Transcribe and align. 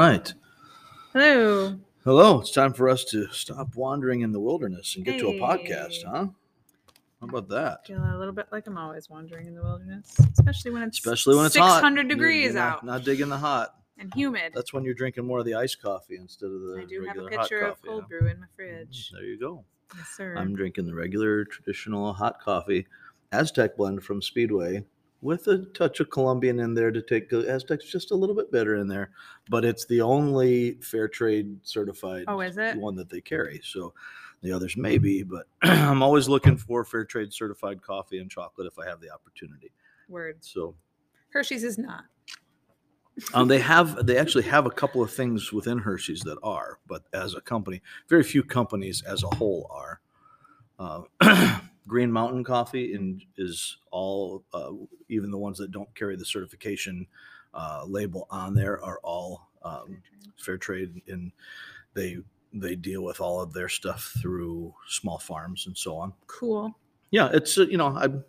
right. 0.00 0.32
Hello. 1.12 1.78
Hello. 2.04 2.40
It's 2.40 2.50
time 2.52 2.72
for 2.72 2.88
us 2.88 3.04
to 3.06 3.28
stop 3.32 3.74
wandering 3.76 4.22
in 4.22 4.32
the 4.32 4.40
wilderness 4.40 4.96
and 4.96 5.04
get 5.04 5.18
to 5.20 5.28
a 5.28 5.34
podcast, 5.34 6.04
huh? 6.04 6.28
How 7.20 7.26
about 7.28 7.48
that? 7.50 7.86
Feel 7.86 7.98
a 7.98 8.16
little 8.16 8.32
bit 8.32 8.46
like 8.50 8.66
I'm 8.66 8.78
always 8.78 9.10
wandering 9.10 9.46
in 9.46 9.54
the 9.54 9.62
wilderness, 9.62 10.16
especially 10.38 10.70
when 10.70 10.82
it's 10.84 10.98
Especially 10.98 11.36
when 11.36 11.44
it's 11.44 11.56
hot. 11.56 11.74
600 11.76 12.00
You're- 12.06 12.08
degrees 12.14 12.54
you're 12.54 12.62
out 12.62 12.82
Not 12.84 13.04
digging 13.04 13.28
the 13.28 13.36
hot. 13.36 13.74
and 13.98 14.10
humid. 14.14 14.52
That's 14.54 14.72
when 14.72 14.84
you're 14.84 14.94
drinking 14.94 15.26
more 15.26 15.40
of 15.40 15.44
the 15.44 15.54
iced 15.54 15.82
coffee 15.82 16.16
instead 16.16 16.46
of 16.46 16.60
the 16.62 16.80
I 16.80 16.84
do 16.86 17.04
have 17.04 17.18
a 17.18 17.20
hot 17.20 17.30
pitcher 17.30 17.60
of 17.60 17.74
coffee, 17.76 17.88
cold 17.88 18.02
huh? 18.04 18.08
brew 18.08 18.28
in 18.30 18.40
my 18.40 18.46
fridge. 18.56 19.10
Mm, 19.10 19.12
there 19.18 19.24
you 19.24 19.38
go. 19.38 19.64
Yes, 19.94 20.08
sir. 20.16 20.34
I'm 20.38 20.54
drinking 20.56 20.86
the 20.86 20.94
regular 20.94 21.44
traditional 21.44 22.14
hot 22.14 22.40
coffee, 22.40 22.86
Aztec 23.32 23.76
blend 23.76 24.02
from 24.02 24.22
Speedway, 24.22 24.84
with 25.22 25.46
a 25.48 25.58
touch 25.74 26.00
of 26.00 26.10
Colombian 26.10 26.60
in 26.60 26.74
there 26.74 26.90
to 26.90 27.02
take 27.02 27.30
Aztec's 27.30 27.90
just 27.90 28.10
a 28.10 28.14
little 28.14 28.34
bit 28.34 28.50
better 28.50 28.76
in 28.76 28.88
there, 28.88 29.10
but 29.48 29.64
it's 29.64 29.84
the 29.86 30.00
only 30.00 30.72
fair 30.80 31.08
trade 31.08 31.58
certified 31.62 32.24
oh, 32.28 32.40
is 32.40 32.56
it? 32.56 32.76
one 32.76 32.96
that 32.96 33.10
they 33.10 33.20
carry. 33.20 33.60
So 33.62 33.92
the 34.42 34.52
others 34.52 34.76
may 34.76 34.98
be, 34.98 35.22
but 35.22 35.46
I'm 35.62 36.02
always 36.02 36.28
looking 36.28 36.56
for 36.56 36.84
fair 36.84 37.04
trade 37.04 37.32
certified 37.32 37.82
coffee 37.82 38.18
and 38.18 38.30
chocolate 38.30 38.66
if 38.66 38.78
I 38.78 38.88
have 38.88 39.00
the 39.00 39.10
opportunity. 39.10 39.72
Words. 40.08 40.50
So 40.52 40.74
Hershey's 41.30 41.64
is 41.64 41.78
not. 41.78 42.04
um, 43.34 43.48
they 43.48 43.58
have 43.60 44.06
they 44.06 44.16
actually 44.16 44.44
have 44.44 44.66
a 44.66 44.70
couple 44.70 45.02
of 45.02 45.12
things 45.12 45.52
within 45.52 45.78
Hershey's 45.78 46.20
that 46.20 46.38
are, 46.42 46.78
but 46.86 47.02
as 47.12 47.34
a 47.34 47.40
company, 47.40 47.82
very 48.08 48.22
few 48.22 48.42
companies 48.42 49.02
as 49.02 49.22
a 49.22 49.34
whole 49.34 49.70
are. 49.70 50.00
Uh, 50.78 51.02
Green 51.90 52.12
Mountain 52.12 52.44
Coffee 52.44 52.94
and 52.94 53.20
is 53.36 53.78
all, 53.90 54.44
uh, 54.54 54.70
even 55.08 55.32
the 55.32 55.36
ones 55.36 55.58
that 55.58 55.72
don't 55.72 55.92
carry 55.96 56.14
the 56.14 56.24
certification 56.24 57.04
uh, 57.52 57.82
label 57.84 58.28
on 58.30 58.54
there 58.54 58.80
are 58.84 59.00
all 59.02 59.48
um, 59.64 60.00
fair 60.36 60.56
trade, 60.56 61.02
and 61.08 61.32
they 61.94 62.18
they 62.52 62.76
deal 62.76 63.02
with 63.02 63.20
all 63.20 63.40
of 63.40 63.52
their 63.52 63.68
stuff 63.68 64.14
through 64.22 64.72
small 64.86 65.18
farms 65.18 65.66
and 65.66 65.76
so 65.76 65.96
on. 65.96 66.12
Cool. 66.28 66.72
Yeah, 67.10 67.28
it's 67.32 67.58
uh, 67.58 67.62
you 67.62 67.76
know 67.76 67.88
I'm 67.88 68.24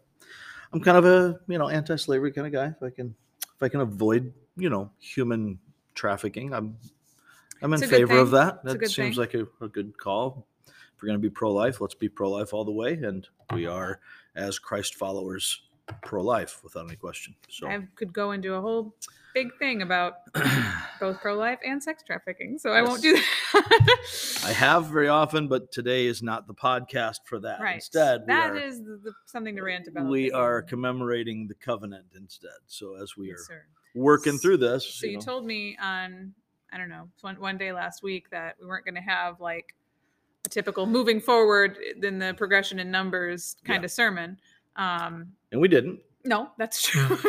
I'm 0.73 0.81
kind 0.81 0.97
of 0.97 1.05
a 1.05 1.39
you 1.47 1.59
know 1.59 1.69
anti-slavery 1.69 2.31
kind 2.31 2.47
of 2.47 2.53
guy. 2.53 2.73
If 2.75 2.81
I 2.81 2.89
can 2.89 3.13
if 3.43 3.61
I 3.61 3.69
can 3.69 3.81
avoid 3.81 4.33
you 4.57 4.71
know 4.71 4.89
human 4.97 5.59
trafficking, 5.93 6.51
I'm 6.51 6.75
I'm 7.61 7.73
in 7.73 7.83
It's 7.83 7.91
favor 7.91 8.17
of 8.17 8.31
that. 8.31 8.63
That 8.63 8.79
seems 8.89 8.95
thing. 8.95 9.13
like 9.13 9.35
a, 9.35 9.45
a 9.63 9.67
good 9.67 9.95
call. 9.99 10.47
We're 11.01 11.07
going 11.07 11.19
to 11.19 11.21
be 11.21 11.29
pro-life, 11.29 11.81
let's 11.81 11.95
be 11.95 12.09
pro-life 12.09 12.53
all 12.53 12.63
the 12.65 12.71
way, 12.71 12.93
and 12.93 13.27
we 13.53 13.65
are 13.65 13.99
as 14.35 14.59
Christ 14.59 14.95
followers 14.95 15.61
pro-life 16.03 16.61
without 16.63 16.85
any 16.87 16.95
question. 16.95 17.35
So 17.49 17.67
I 17.67 17.87
could 17.95 18.13
go 18.13 18.31
into 18.31 18.53
a 18.53 18.61
whole 18.61 18.93
big 19.33 19.57
thing 19.57 19.81
about 19.81 20.13
both 20.99 21.19
pro 21.21 21.35
life 21.35 21.59
and 21.65 21.81
sex 21.81 22.03
trafficking, 22.05 22.57
so 22.59 22.71
I 22.71 22.81
won't 22.81 23.01
do 23.01 23.13
that. 23.15 23.97
I 24.45 24.51
have 24.53 24.85
very 24.87 25.07
often, 25.07 25.47
but 25.47 25.71
today 25.71 26.05
is 26.05 26.21
not 26.21 26.47
the 26.47 26.53
podcast 26.53 27.21
for 27.25 27.39
that. 27.39 27.59
right. 27.61 27.75
Instead, 27.75 28.27
that 28.27 28.51
are, 28.51 28.57
is 28.57 28.79
the, 28.83 29.11
something 29.25 29.55
to 29.55 29.63
rant 29.63 29.87
about. 29.87 30.07
we 30.07 30.31
are 30.31 30.61
commemorating 30.61 31.47
the 31.47 31.55
covenant 31.55 32.05
instead. 32.15 32.51
So 32.67 32.95
as 33.01 33.17
we 33.17 33.29
Yes, 33.29 33.39
are 33.39 33.43
sir. 33.43 33.63
working 33.95 34.37
through 34.37 34.57
this, 34.57 34.85
So 34.85 35.07
you 35.07 35.15
know, 35.15 35.21
told 35.21 35.45
me 35.45 35.77
on 35.81 36.33
I 36.71 36.77
don't 36.77 36.89
know 36.89 37.09
one 37.21 37.39
one 37.39 37.57
day 37.57 37.73
last 37.73 38.01
week 38.03 38.29
that 38.29 38.55
we 38.61 38.67
weren't 38.67 38.85
going 38.85 38.95
to 38.95 39.01
have 39.01 39.41
like 39.41 39.75
typical 40.51 40.85
moving 40.85 41.19
forward 41.19 41.77
in 42.03 42.19
the 42.19 42.33
progression 42.35 42.77
in 42.79 42.91
numbers 42.91 43.55
kind 43.65 43.81
Yeah. 43.81 43.85
of 43.85 43.91
sermon. 43.91 44.39
Um, 44.75 45.31
and 45.51 45.59
we 45.59 45.67
didn't. 45.67 45.99
no, 46.23 46.51
that's 46.57 46.81
true. 46.83 47.17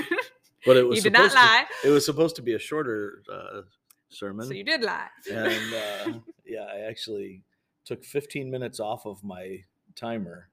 But 0.65 0.77
it 0.77 0.87
was 0.87 0.97
you 0.99 1.03
did 1.03 1.13
not 1.15 1.33
supposed 1.33 1.35
to- 1.37 1.41
lie. 1.43 1.65
it 1.85 1.89
was 1.89 2.07
supposed 2.07 2.37
to 2.37 2.43
be 2.43 2.55
a 2.55 2.59
shorter 2.59 3.25
uh, 3.33 3.63
sermon. 4.11 4.47
So 4.47 4.53
you 4.53 4.63
did 4.63 4.83
lie. 4.83 5.09
and 5.29 5.75
uh, 5.75 6.19
yeah, 6.47 6.67
I 6.73 6.81
actually 6.89 7.43
took 7.85 8.05
15 8.05 8.49
minutes 8.49 8.79
off 8.79 9.05
of 9.05 9.25
my 9.25 9.59
timer, 9.97 10.51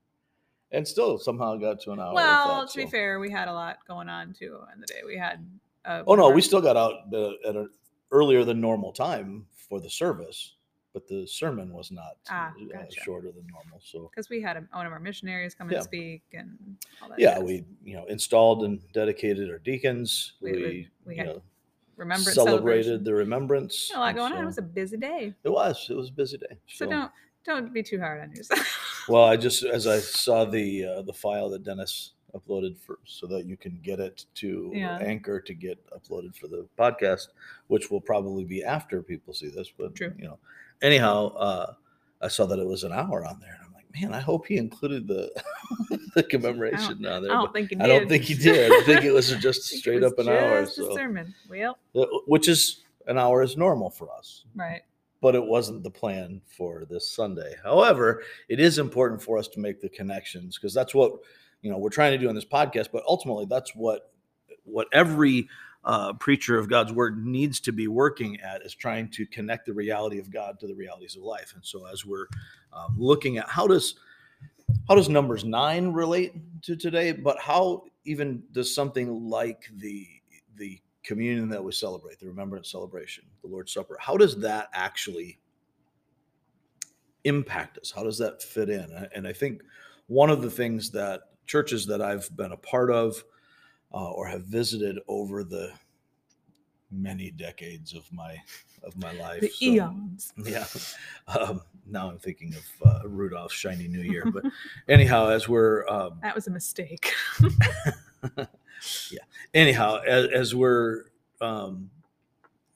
and 0.71 0.87
still 0.87 1.19
somehow 1.19 1.57
got 1.57 1.79
to 1.81 1.91
an 1.91 1.99
hour. 1.99 2.15
well, 2.15 2.61
that, 2.61 2.71
to 2.71 2.77
be 2.77 2.87
fair, 2.87 3.19
we 3.19 3.29
had 3.29 3.47
a 3.49 3.53
lot 3.53 3.77
going 3.87 4.09
on 4.09 4.33
too 4.33 4.57
in 4.73 4.81
the 4.81 4.87
day. 4.87 5.01
We 5.05 5.15
had. 5.15 5.45
Oh 5.85 6.15
no, 6.15 6.31
we 6.31 6.41
still 6.41 6.61
got 6.61 6.75
out 6.75 6.93
uh, 7.13 7.33
at 7.47 7.55
an 7.55 7.69
earlier 8.11 8.43
than 8.43 8.59
normal 8.59 8.91
time 8.91 9.45
for 9.69 9.79
the 9.79 9.91
service, 9.91 10.55
but 10.93 11.07
the 11.07 11.25
sermon 11.27 11.71
was 11.73 11.91
not 11.91 12.17
Ah, 12.29 12.51
uh, 12.75 12.83
shorter 13.03 13.31
than 13.31 13.45
normal. 13.51 13.79
So 13.81 14.09
because 14.11 14.29
we 14.29 14.41
had 14.41 14.57
a, 14.57 14.63
one 14.71 14.85
of 14.85 14.91
our 14.91 14.99
missionaries 14.99 15.53
come 15.55 15.69
Yeah. 15.69 15.77
and 15.77 15.83
speak 15.83 16.23
and 16.33 16.57
all 17.01 17.09
that. 17.09 17.19
yeah, 17.19 17.35
jazz. 17.35 17.43
we 17.43 17.65
you 17.83 17.95
know 17.95 18.05
installed 18.05 18.63
and 18.63 18.79
dedicated 18.93 19.49
our 19.49 19.59
deacons. 19.59 20.33
We- 20.41 20.51
We, 20.51 20.87
we- 21.05 21.15
you 21.15 21.17
had 21.17 21.27
know, 21.27 22.15
celebrated 22.17 23.03
the 23.03 23.13
remembrance. 23.13 23.91
A 23.93 23.99
lot 23.99 24.15
going 24.15 24.33
on. 24.33 24.43
It 24.43 24.45
was 24.45 24.57
a 24.57 24.61
busy 24.63 24.97
day, 24.97 25.33
It 25.43 25.49
was. 25.49 25.87
It 25.89 25.95
was 25.95 26.09
a 26.09 26.13
busy 26.13 26.37
day. 26.37 26.57
so 26.67 26.85
don't 26.89 27.11
don't 27.45 27.73
be 27.73 27.81
too 27.83 27.99
hard 27.99 28.21
on 28.21 28.31
yourself. 28.35 29.05
Well, 29.07 29.23
I 29.23 29.37
just 29.37 29.63
as 29.63 29.87
I 29.87 29.99
saw 29.99 30.45
the 30.45 30.85
uh, 30.85 31.01
the 31.03 31.13
file 31.13 31.49
that 31.49 31.63
Dennis 31.63 32.13
uploaded 32.35 32.77
for 32.77 32.99
so 33.05 33.27
that 33.27 33.45
you 33.45 33.57
can 33.57 33.79
get 33.83 33.99
it 33.99 34.25
to 34.35 34.71
Yeah. 34.73 34.97
Anchor 34.97 35.39
to 35.41 35.53
get 35.53 35.77
uploaded 35.91 36.35
for 36.35 36.47
the 36.47 36.67
podcast, 36.77 37.27
which 37.67 37.89
will 37.91 38.01
probably 38.01 38.43
be 38.45 38.63
after 38.63 39.01
people 39.01 39.33
see 39.33 39.49
this. 39.49 39.71
But 39.77 39.95
True. 39.95 40.13
you 40.17 40.25
know, 40.25 40.39
anyhow, 40.81 41.27
uh, 41.35 41.73
I 42.21 42.27
saw 42.27 42.45
that 42.47 42.59
it 42.59 42.67
was 42.67 42.83
an 42.83 42.91
hour 42.91 43.25
on 43.25 43.39
there, 43.39 43.53
and 43.57 43.63
I'm 43.65 43.73
like, 43.73 43.85
man, 44.01 44.13
I 44.13 44.19
hope 44.19 44.45
he 44.47 44.57
included 44.57 45.07
the 45.07 45.31
the 46.15 46.23
commemoration 46.23 47.05
on 47.05 47.13
I 47.13 47.19
there. 47.19 47.29
don't 47.29 47.53
think 47.53 47.69
he 47.69 47.75
did. 47.75 47.83
I 47.83 47.87
don't 47.87 48.09
think 48.09 48.23
he 48.23 48.33
did. 48.33 48.71
I 48.71 48.83
think 48.85 49.03
it 49.03 49.11
was 49.11 49.29
just 49.37 49.73
I 49.73 49.77
straight 49.77 50.01
was 50.01 50.11
up 50.11 50.19
an 50.19 50.29
hour. 50.29 50.61
just 50.65 50.79
a 50.79 50.83
So, 50.85 50.95
sermon. 50.95 51.33
Well, 51.49 51.77
uh, 51.95 52.05
which 52.27 52.47
is 52.47 52.83
an 53.07 53.17
hour 53.17 53.41
is 53.41 53.57
normal 53.57 53.89
for 53.89 54.11
us 54.15 54.43
right. 54.55 54.81
but 55.19 55.33
it 55.33 55.43
wasn't 55.43 55.81
the 55.81 55.89
plan 55.89 56.39
for 56.45 56.85
this 56.89 57.09
Sunday. 57.09 57.55
However, 57.63 58.21
it 58.49 58.59
is 58.59 58.77
important 58.77 59.19
for 59.21 59.37
us 59.39 59.47
to 59.49 59.59
make 59.59 59.81
the 59.81 59.89
connections 59.89 60.57
because 60.57 60.73
that's 60.75 60.93
what 60.93 61.13
you 61.61 61.71
know 61.71 61.77
we're 61.77 61.89
trying 61.89 62.11
to 62.11 62.17
do 62.17 62.29
in 62.29 62.35
this 62.35 62.45
podcast. 62.45 62.89
But 62.91 63.03
ultimately, 63.07 63.45
that's 63.45 63.75
what 63.75 64.11
what 64.63 64.87
every 64.93 65.47
uh, 65.83 66.13
preacher 66.13 66.57
of 66.57 66.69
God's 66.69 66.91
word 66.91 67.25
needs 67.25 67.59
to 67.61 67.71
be 67.71 67.87
working 67.87 68.39
at 68.41 68.61
is 68.63 68.75
trying 68.75 69.09
to 69.09 69.25
connect 69.25 69.65
the 69.65 69.73
reality 69.73 70.19
of 70.19 70.29
God 70.29 70.59
to 70.59 70.67
the 70.67 70.75
realities 70.75 71.15
of 71.15 71.23
life. 71.23 71.53
And 71.55 71.65
so, 71.65 71.85
as 71.85 72.05
we're 72.05 72.27
um, 72.73 72.95
looking 72.97 73.37
at 73.37 73.49
how 73.49 73.67
does 73.67 73.95
how 74.87 74.95
does 74.95 75.09
Numbers 75.09 75.43
nine 75.43 75.91
relate 75.91 76.33
to 76.63 76.75
today, 76.75 77.11
but 77.11 77.39
how 77.39 77.85
even 78.05 78.43
does 78.51 78.73
something 78.73 79.29
like 79.29 79.69
the 79.77 80.07
the 80.55 80.79
communion 81.03 81.49
that 81.49 81.63
we 81.63 81.71
celebrate, 81.71 82.19
the 82.19 82.27
remembrance 82.27 82.71
celebration, 82.71 83.23
the 83.41 83.47
Lord's 83.47 83.73
Supper, 83.73 83.97
how 83.99 84.17
does 84.17 84.37
that 84.41 84.67
actually 84.73 85.39
impact 87.23 87.77
us? 87.77 87.91
How 87.91 88.03
does 88.03 88.17
that 88.19 88.43
fit 88.43 88.69
in? 88.69 89.07
And 89.15 89.27
I 89.27 89.33
think 89.33 89.61
one 90.07 90.29
of 90.29 90.41
the 90.41 90.51
things 90.51 90.91
that 90.91 91.21
churches 91.49 91.87
that 91.87 91.99
I've 92.01 92.29
been 92.37 92.51
a 92.51 92.57
part 92.57 92.91
of 92.91 93.23
uh, 93.91 94.11
or 94.11 94.27
have 94.27 94.43
visited 94.43 94.99
over 95.07 95.43
the 95.43 95.71
many 96.91 97.31
decades 97.31 97.93
of 97.93 98.11
my 98.13 98.37
of 98.83 98.95
my 99.01 99.11
life, 99.13 99.41
The 99.41 99.49
so- 99.49 99.65
eons. 99.65 100.31
yeah. 100.45 100.65
Um, 101.27 101.61
now 101.85 102.07
I'm 102.09 102.19
thinking 102.19 102.53
of 102.55 102.87
uh, 102.87 103.07
Rudolph's 103.09 103.55
Shiny 103.55 103.87
New 103.87 104.01
Year, 104.01 104.23
but 104.31 104.43
anyhow, 104.87 105.27
as 105.29 105.49
we're 105.49 105.87
um, 105.89 106.19
That 106.21 106.35
was 106.35 106.47
a 106.47 106.51
mistake. 106.51 107.11
Yeah. 109.11 109.19
Anyhow, 109.53 109.99
as, 110.07 110.27
as 110.27 110.55
we're 110.55 111.05
um, 111.41 111.89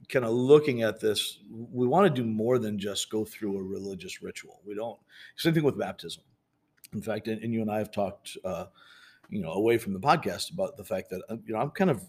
kind 0.09 0.25
of 0.25 0.31
looking 0.31 0.81
at 0.81 1.00
this, 1.00 1.39
we 1.50 1.88
want 1.88 2.13
to 2.13 2.22
do 2.22 2.28
more 2.28 2.59
than 2.59 2.78
just 2.78 3.09
go 3.09 3.23
through 3.23 3.57
a 3.57 3.63
religious 3.63 4.22
ritual. 4.22 4.59
We 4.66 4.75
don't. 4.75 5.00
Same 5.38 5.53
thing 5.53 5.63
with 5.63 5.79
baptism. 5.79 6.23
In 6.93 7.01
fact, 7.01 7.27
and, 7.27 7.41
and 7.43 7.53
you 7.53 7.61
and 7.61 7.71
I 7.71 7.77
have 7.77 7.91
talked, 7.91 8.37
uh, 8.43 8.65
you 9.29 9.41
know, 9.41 9.51
away 9.51 9.77
from 9.77 9.93
the 9.93 9.99
podcast 9.99 10.53
about 10.53 10.77
the 10.77 10.83
fact 10.83 11.09
that 11.09 11.21
uh, 11.29 11.37
you 11.45 11.53
know 11.53 11.59
I'm 11.59 11.71
kind 11.71 11.89
of 11.89 12.03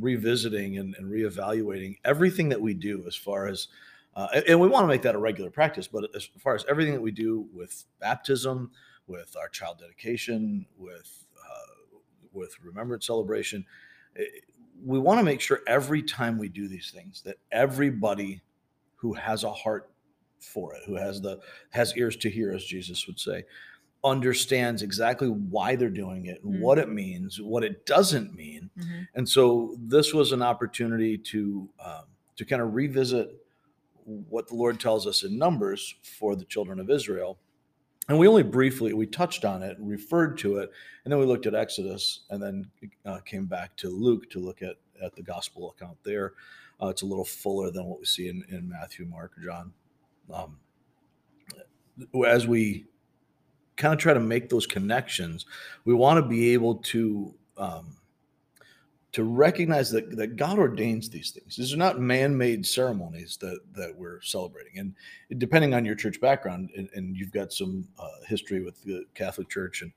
revisiting 0.00 0.78
and, 0.78 0.94
and 0.96 1.10
reevaluating 1.10 1.98
everything 2.04 2.48
that 2.48 2.60
we 2.60 2.74
do 2.74 3.04
as 3.06 3.14
far 3.16 3.46
as. 3.46 3.68
Uh, 4.14 4.28
and- 4.46 4.60
we 4.60 4.68
want 4.68 4.84
to 4.84 4.88
make 4.88 5.02
that 5.02 5.14
a 5.14 5.18
regular 5.18 5.50
practice, 5.50 5.88
but 5.88 6.04
as 6.14 6.28
far 6.38 6.54
as 6.54 6.64
everything 6.68 6.92
that 6.92 7.00
we 7.00 7.10
do 7.10 7.46
with 7.54 7.84
baptism, 7.98 8.70
with 9.06 9.34
our 9.38 9.48
child 9.48 9.78
dedication, 9.78 10.66
with 10.78 11.26
uh, 11.38 11.98
with 12.32 12.54
remembrance 12.62 13.06
celebration, 13.06 13.64
eh, 14.16 14.24
we 14.84 14.98
want 14.98 15.18
to 15.18 15.24
make 15.24 15.40
sure 15.40 15.60
every 15.66 16.02
time 16.02 16.38
we 16.38 16.48
do 16.48 16.68
these 16.68 16.90
things 16.90 17.22
that 17.22 17.36
everybody 17.50 18.42
who 18.96 19.12
has 19.14 19.44
a 19.44 19.52
heart 19.52 19.90
for 20.40 20.74
it, 20.74 20.82
who 20.86 20.94
has 20.94 21.20
the 21.20 21.40
has 21.70 21.96
ears 21.96 22.16
to 22.16 22.28
hear, 22.28 22.52
as 22.52 22.64
Jesus 22.64 23.06
would 23.06 23.18
say, 23.18 23.44
understands 24.04 24.82
exactly 24.82 25.28
why 25.28 25.76
they're 25.76 25.88
doing 25.88 26.26
it, 26.26 26.44
Mm. 26.44 26.60
what 26.60 26.78
it 26.78 26.88
means, 26.88 27.40
what 27.40 27.62
it 27.62 27.86
doesn't 27.86 28.34
mean, 28.34 28.70
Mhm. 28.76 29.08
and 29.14 29.28
so 29.28 29.76
this 29.78 30.12
was 30.12 30.32
an 30.32 30.42
opportunity 30.42 31.16
to 31.18 31.68
um, 31.78 32.04
to 32.36 32.44
kind 32.44 32.62
of 32.62 32.74
revisit 32.74 33.44
what 34.04 34.48
the 34.48 34.54
Lord 34.54 34.80
tells 34.80 35.06
us 35.06 35.22
in 35.22 35.38
Numbers 35.38 35.94
for 36.02 36.34
the 36.34 36.44
children 36.46 36.80
of 36.80 36.90
Israel. 36.90 37.38
And 38.08 38.18
we 38.18 38.26
only 38.26 38.42
briefly 38.42 38.92
we 38.94 39.06
touched 39.06 39.44
on 39.44 39.62
it, 39.62 39.76
referred 39.78 40.36
to 40.38 40.56
it, 40.56 40.72
and 41.04 41.12
then 41.12 41.20
we 41.20 41.26
looked 41.26 41.46
at 41.46 41.54
Exodus, 41.54 42.24
and 42.30 42.42
then 42.42 42.70
uh, 43.04 43.20
came 43.20 43.46
back 43.46 43.76
to 43.76 43.88
Luke 43.88 44.28
to 44.30 44.40
look 44.40 44.62
at 44.62 44.76
at 45.00 45.14
the 45.14 45.22
gospel 45.22 45.70
account 45.70 45.98
there. 46.04 46.34
Uh, 46.80 46.88
it's 46.88 47.02
a 47.02 47.06
little 47.06 47.24
fuller 47.24 47.70
than 47.70 47.86
what 47.86 47.98
we 48.00 48.04
see 48.06 48.28
in, 48.28 48.44
in 48.48 48.68
Matthew, 48.68 49.04
Mark, 49.06 49.32
John. 49.42 49.72
Um, 50.32 50.58
as 52.26 52.46
we 52.46 52.86
kind 53.82 53.92
of 53.92 53.98
try 53.98 54.14
to 54.14 54.20
make 54.20 54.48
those 54.48 54.66
connections, 54.66 55.44
we 55.84 55.92
want 55.92 56.22
to 56.22 56.28
be 56.28 56.54
able 56.54 56.76
to 56.76 57.34
um, 57.56 57.96
to 59.10 59.24
recognize 59.24 59.90
that, 59.90 60.16
that 60.16 60.36
God 60.36 60.58
ordains 60.58 61.10
these 61.10 61.32
things. 61.32 61.56
These 61.56 61.74
are 61.74 61.76
not 61.76 62.00
man-made 62.00 62.64
ceremonies 62.64 63.36
that 63.38 63.58
that 63.74 63.94
we're 63.96 64.22
celebrating. 64.22 64.78
And 64.78 64.94
depending 65.38 65.74
on 65.74 65.84
your 65.84 65.96
church 65.96 66.20
background, 66.20 66.70
and, 66.76 66.88
and 66.94 67.16
you've 67.16 67.32
got 67.32 67.52
some 67.52 67.88
uh, 67.98 68.08
history 68.26 68.62
with 68.62 68.80
the 68.84 69.04
Catholic 69.14 69.48
Church 69.48 69.82
and 69.82 69.92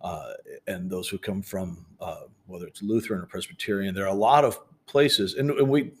uh, 0.00 0.34
and 0.68 0.88
those 0.88 1.08
who 1.08 1.18
come 1.18 1.42
from 1.42 1.84
uh, 2.00 2.22
whether 2.46 2.66
it's 2.66 2.82
Lutheran 2.82 3.22
or 3.22 3.26
Presbyterian, 3.26 3.94
there 3.94 4.04
are 4.04 4.14
a 4.14 4.14
lot 4.30 4.44
of 4.44 4.60
places, 4.86 5.34
and, 5.34 5.50
and 5.50 5.68
we 5.68 5.92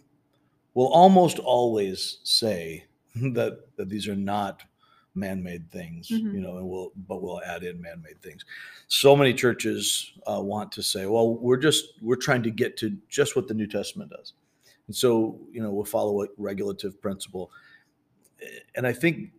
will 0.74 0.92
almost 0.92 1.38
always 1.40 2.18
say 2.22 2.84
that 3.14 3.60
that 3.76 3.88
these 3.88 4.06
are 4.06 4.16
not 4.16 4.62
man-made 5.16 5.70
things 5.70 6.08
Mhm. 6.08 6.34
you 6.34 6.40
know 6.40 6.56
and 6.58 6.68
we'll 6.68 6.90
but 7.08 7.22
we'll 7.22 7.40
add 7.42 7.62
in 7.62 7.80
man-made 7.80 8.20
things. 8.22 8.44
So 8.88 9.14
many 9.14 9.32
churches 9.32 10.12
uh, 10.26 10.40
want 10.42 10.72
to 10.72 10.82
say 10.82 11.06
well 11.06 11.34
we're 11.36 11.56
just 11.56 11.94
we're 12.02 12.16
trying 12.16 12.42
to 12.44 12.50
get 12.50 12.76
to 12.78 12.96
just 13.08 13.36
what 13.36 13.46
the 13.48 13.54
new 13.54 13.66
testament 13.66 14.10
does. 14.10 14.32
And 14.86 14.94
so 14.96 15.40
you 15.52 15.62
know 15.62 15.72
we'll 15.72 15.84
follow 15.84 16.22
a 16.22 16.28
regulative 16.36 17.00
principle. 17.00 17.50
Eh, 18.42 18.46
and 18.74 18.86
i 18.86 18.92
think 18.92 19.30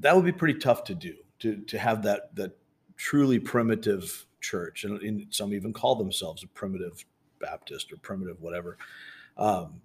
that 0.00 0.14
would 0.14 0.24
be 0.24 0.32
pretty 0.32 0.58
tough 0.58 0.84
to 0.84 0.94
do 0.94 1.16
to 1.40 1.56
to 1.62 1.78
have 1.78 2.02
that 2.04 2.34
that 2.36 2.56
truly 2.96 3.38
primitive 3.40 4.26
church 4.40 4.84
and, 4.84 5.00
and 5.02 5.26
some 5.34 5.52
even 5.52 5.72
call 5.72 5.96
themselves 5.96 6.42
a 6.44 6.46
primitive 6.46 7.04
baptist 7.40 7.92
or 7.92 7.96
primitive 7.96 8.40
whatever 8.40 8.78
um, 9.36 9.80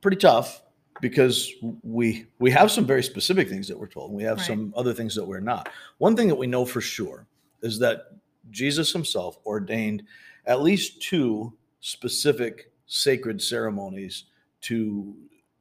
pretty 0.00 0.16
tough 0.16 0.62
because 1.00 1.52
we 1.82 2.26
we 2.38 2.50
have 2.50 2.70
some 2.70 2.84
very 2.84 3.02
specific 3.02 3.48
things 3.48 3.66
that 3.68 3.78
we're 3.78 3.86
told 3.88 4.10
and 4.10 4.16
we 4.16 4.22
have 4.24 4.38
Right. 4.38 4.46
some 4.46 4.72
other 4.76 4.92
things 4.92 5.14
that 5.14 5.24
we're 5.24 5.40
not 5.40 5.68
one 5.98 6.14
thing 6.16 6.28
that 6.28 6.34
we 6.34 6.46
know 6.46 6.64
for 6.64 6.80
sure 6.80 7.26
is 7.62 7.78
that 7.78 8.08
jesus 8.50 8.92
himself 8.92 9.38
ordained 9.46 10.02
at 10.46 10.60
least 10.62 11.00
two 11.02 11.52
specific 11.80 12.70
sacred 12.86 13.40
ceremonies 13.40 14.24
to 14.60 15.14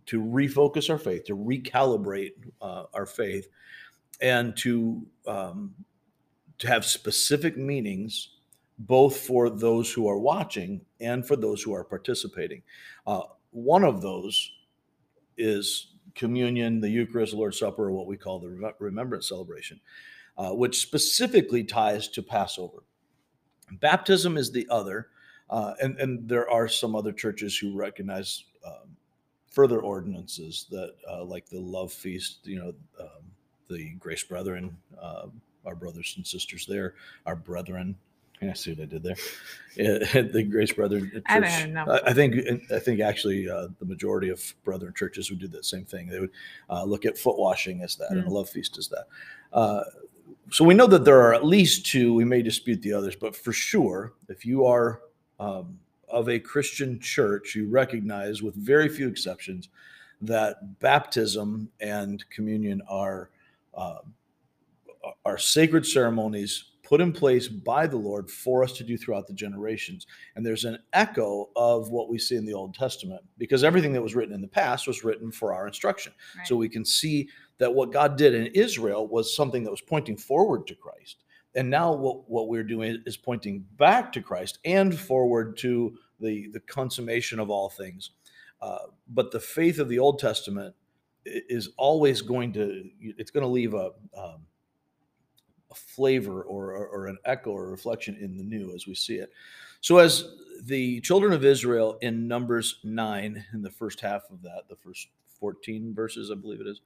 to 0.06 0.22
refocus 0.22 0.90
our 0.90 0.98
faith 0.98 1.24
to 1.24 1.36
recalibrate 1.36 2.34
uh, 2.62 2.84
our 2.94 3.06
faith 3.06 3.48
and 4.22 4.56
to 4.58 5.02
um, 5.28 5.74
to 6.58 6.68
have 6.68 6.84
specific 6.86 7.58
meanings 7.58 8.32
both 8.80 9.16
for 9.18 9.50
those 9.50 9.92
who 9.94 10.08
are 10.08 10.20
watching 10.20 10.82
and 11.00 11.26
for 11.26 11.36
those 11.36 11.62
who 11.62 11.74
are 11.74 11.84
participating 11.84 12.62
uh, 13.08 13.22
one 13.52 13.84
of 13.84 14.02
those 14.02 14.52
is 15.42 15.88
communion, 16.16 16.80
the 16.80 16.90
Eucharist, 16.90 17.34
Lord's 17.34 17.60
Supper, 17.60 17.88
or 17.88 17.92
what 17.92 18.08
we 18.08 18.18
call 18.18 18.40
the 18.40 18.74
Remembrance 18.80 19.28
Celebration, 19.30 19.80
uh, 20.38 20.52
which 20.52 20.80
specifically 20.82 21.64
ties 21.64 22.08
to 22.10 22.22
Passover. 22.22 22.84
Baptism 23.80 24.38
is 24.38 24.52
the 24.52 24.68
other, 24.70 25.08
uh, 25.50 25.74
and, 25.82 25.98
and 26.00 26.28
there 26.28 26.50
are 26.50 26.68
some 26.68 26.96
other 26.96 27.12
churches 27.12 27.58
who 27.58 27.76
recognize 27.76 28.44
um, 28.66 28.96
further 29.50 29.82
ordinances 29.82 30.68
that, 30.70 30.96
uh, 31.10 31.24
like 31.24 31.48
the 31.48 31.60
love 31.60 31.92
feast, 31.92 32.40
you 32.44 32.58
know, 32.60 32.74
um, 33.00 33.24
the 33.70 33.92
Grace 34.00 34.24
Brethren, 34.24 34.76
uh, 35.02 35.28
our 35.66 35.76
brothers 35.76 36.14
and 36.18 36.26
sisters 36.26 36.66
there, 36.66 36.96
our 37.26 37.36
brethren. 37.36 37.96
Yeah, 38.42 38.50
I 38.50 38.54
see 38.54 38.74
what 38.74 38.82
I 38.84 38.86
did 38.86 39.04
there. 39.04 39.16
Yeah, 39.76 40.22
the 40.22 40.44
Grace 40.44 40.74
Brethren 40.74 41.10
Church. 41.14 41.24
I 41.28 41.46
had 41.48 41.70
enough. 41.70 41.88
I 41.88 42.00
I 42.10 42.14
think 42.14 42.36
I 42.72 42.80
think 42.80 43.00
actually 43.00 43.48
uh, 43.50 43.68
the 43.80 43.86
majority 43.86 44.30
of 44.30 44.42
brethren 44.64 44.94
churches 44.96 45.30
would 45.30 45.40
do 45.40 45.48
that 45.50 45.66
same 45.66 45.86
thing. 45.86 46.08
They 46.08 46.20
would 46.20 46.32
uh, 46.70 46.84
look 46.84 47.06
at 47.06 47.18
foot 47.18 47.38
washing 47.38 47.82
as 47.84 47.96
that, 47.98 48.10
and 48.12 48.22
a 48.22 48.24
Mm. 48.24 48.32
love 48.32 48.50
feast 48.50 48.78
as 48.78 48.88
that. 48.90 49.06
Uh, 49.54 49.84
so 50.50 50.66
we 50.66 50.74
know 50.74 50.88
that 50.88 51.06
there 51.06 51.22
are 51.22 51.34
at 51.34 51.46
least 51.46 51.86
two. 51.86 52.14
We 52.14 52.26
may 52.26 52.42
dispute 52.42 52.82
the 52.82 52.94
others, 52.94 53.16
but 53.16 53.36
for 53.36 53.54
sure, 53.54 54.14
if 54.28 54.46
you 54.46 54.66
are 54.66 55.02
um, 55.40 55.80
of 56.10 56.28
a 56.28 56.40
Christian 56.40 57.00
church, 57.00 57.56
you 57.56 57.70
recognize, 57.70 58.42
with 58.42 58.56
very 58.56 58.90
few 58.90 59.08
exceptions, 59.08 59.70
that 60.22 60.80
baptism 60.80 61.70
and 61.80 62.28
communion 62.32 62.82
are 62.90 63.30
uh, 63.76 64.00
are 65.26 65.38
sacred 65.38 65.86
ceremonies 65.86 66.66
put 66.92 67.00
in 67.00 67.14
place 67.14 67.48
by 67.48 67.88
the 67.88 67.96
Lord 67.96 68.30
for 68.30 68.66
us 68.66 68.74
to 68.74 68.84
do 68.84 68.98
throughout 68.98 69.26
the 69.26 69.34
generations. 69.34 70.08
And 70.36 70.46
there's 70.46 70.66
an 70.66 70.78
echo 70.92 71.50
of 71.56 71.90
what 71.90 72.10
we 72.10 72.20
see 72.20 72.36
in 72.36 72.46
the 72.46 72.54
Old 72.54 72.76
Testament 72.76 73.22
because 73.38 73.64
everything 73.64 73.94
that 73.94 74.02
was 74.02 74.14
written 74.14 74.36
in 74.36 74.42
the 74.42 74.48
past 74.50 74.88
was 74.88 75.02
written 75.02 75.32
for 75.32 75.54
our 75.54 75.68
instruction. 75.68 76.12
Right. 76.38 76.46
So 76.46 76.58
we 76.58 76.68
can 76.68 76.84
see 76.84 77.30
that 77.60 77.74
what 77.74 77.94
God 77.94 78.18
did 78.18 78.36
in 78.36 78.48
Israel 78.48 79.08
was 79.08 79.34
something 79.34 79.64
that 79.64 79.72
was 79.72 79.80
pointing 79.80 80.18
forward 80.18 80.68
to 80.68 80.76
Christ. 80.76 81.24
And 81.56 81.70
now 81.70 81.94
what, 81.94 82.30
what 82.30 82.50
we're 82.50 82.62
doing 82.62 83.02
is 83.06 83.16
pointing 83.16 83.64
back 83.78 84.12
to 84.12 84.22
Christ 84.22 84.60
and 84.66 84.94
forward 84.94 85.56
to 85.60 85.98
the, 86.20 86.50
the 86.52 86.60
consummation 86.60 87.40
of 87.40 87.50
all 87.50 87.70
things. 87.70 88.12
Uh, 88.62 88.88
but 89.08 89.32
the 89.32 89.40
faith 89.40 89.80
of 89.80 89.88
the 89.88 90.00
Old 90.00 90.20
Testament 90.20 90.76
is 91.24 91.70
always 91.78 92.22
going 92.22 92.52
to, 92.52 92.84
it's 93.00 93.32
going 93.32 93.46
to 93.46 93.48
leave 93.48 93.76
a, 93.76 93.92
um, 94.14 94.46
a 95.72 95.76
flavor 95.76 96.44
or, 96.44 96.74
or, 96.74 96.88
or 96.88 97.08
an 97.08 97.18
echo 97.26 97.52
or 97.52 97.68
reflection 97.70 98.16
in 98.20 98.38
the 98.38 98.44
new 98.44 98.74
as 98.76 98.88
we 98.88 98.94
see 98.94 99.16
it. 99.16 99.32
So, 99.80 99.98
as 99.98 100.36
the 100.64 101.02
children 101.02 101.34
of 101.34 101.44
Israel 101.44 101.98
in 102.02 102.28
Numbers 102.28 102.80
9, 102.84 103.44
in 103.54 103.62
the 103.62 103.70
first 103.72 104.00
half 104.00 104.24
of 104.30 104.42
that, 104.44 104.64
the 104.70 104.76
first 104.76 105.08
14 105.40 105.94
verses, 105.94 106.30
I 106.32 106.36
believe 106.36 106.62
it 106.62 106.68
is. 106.68 106.82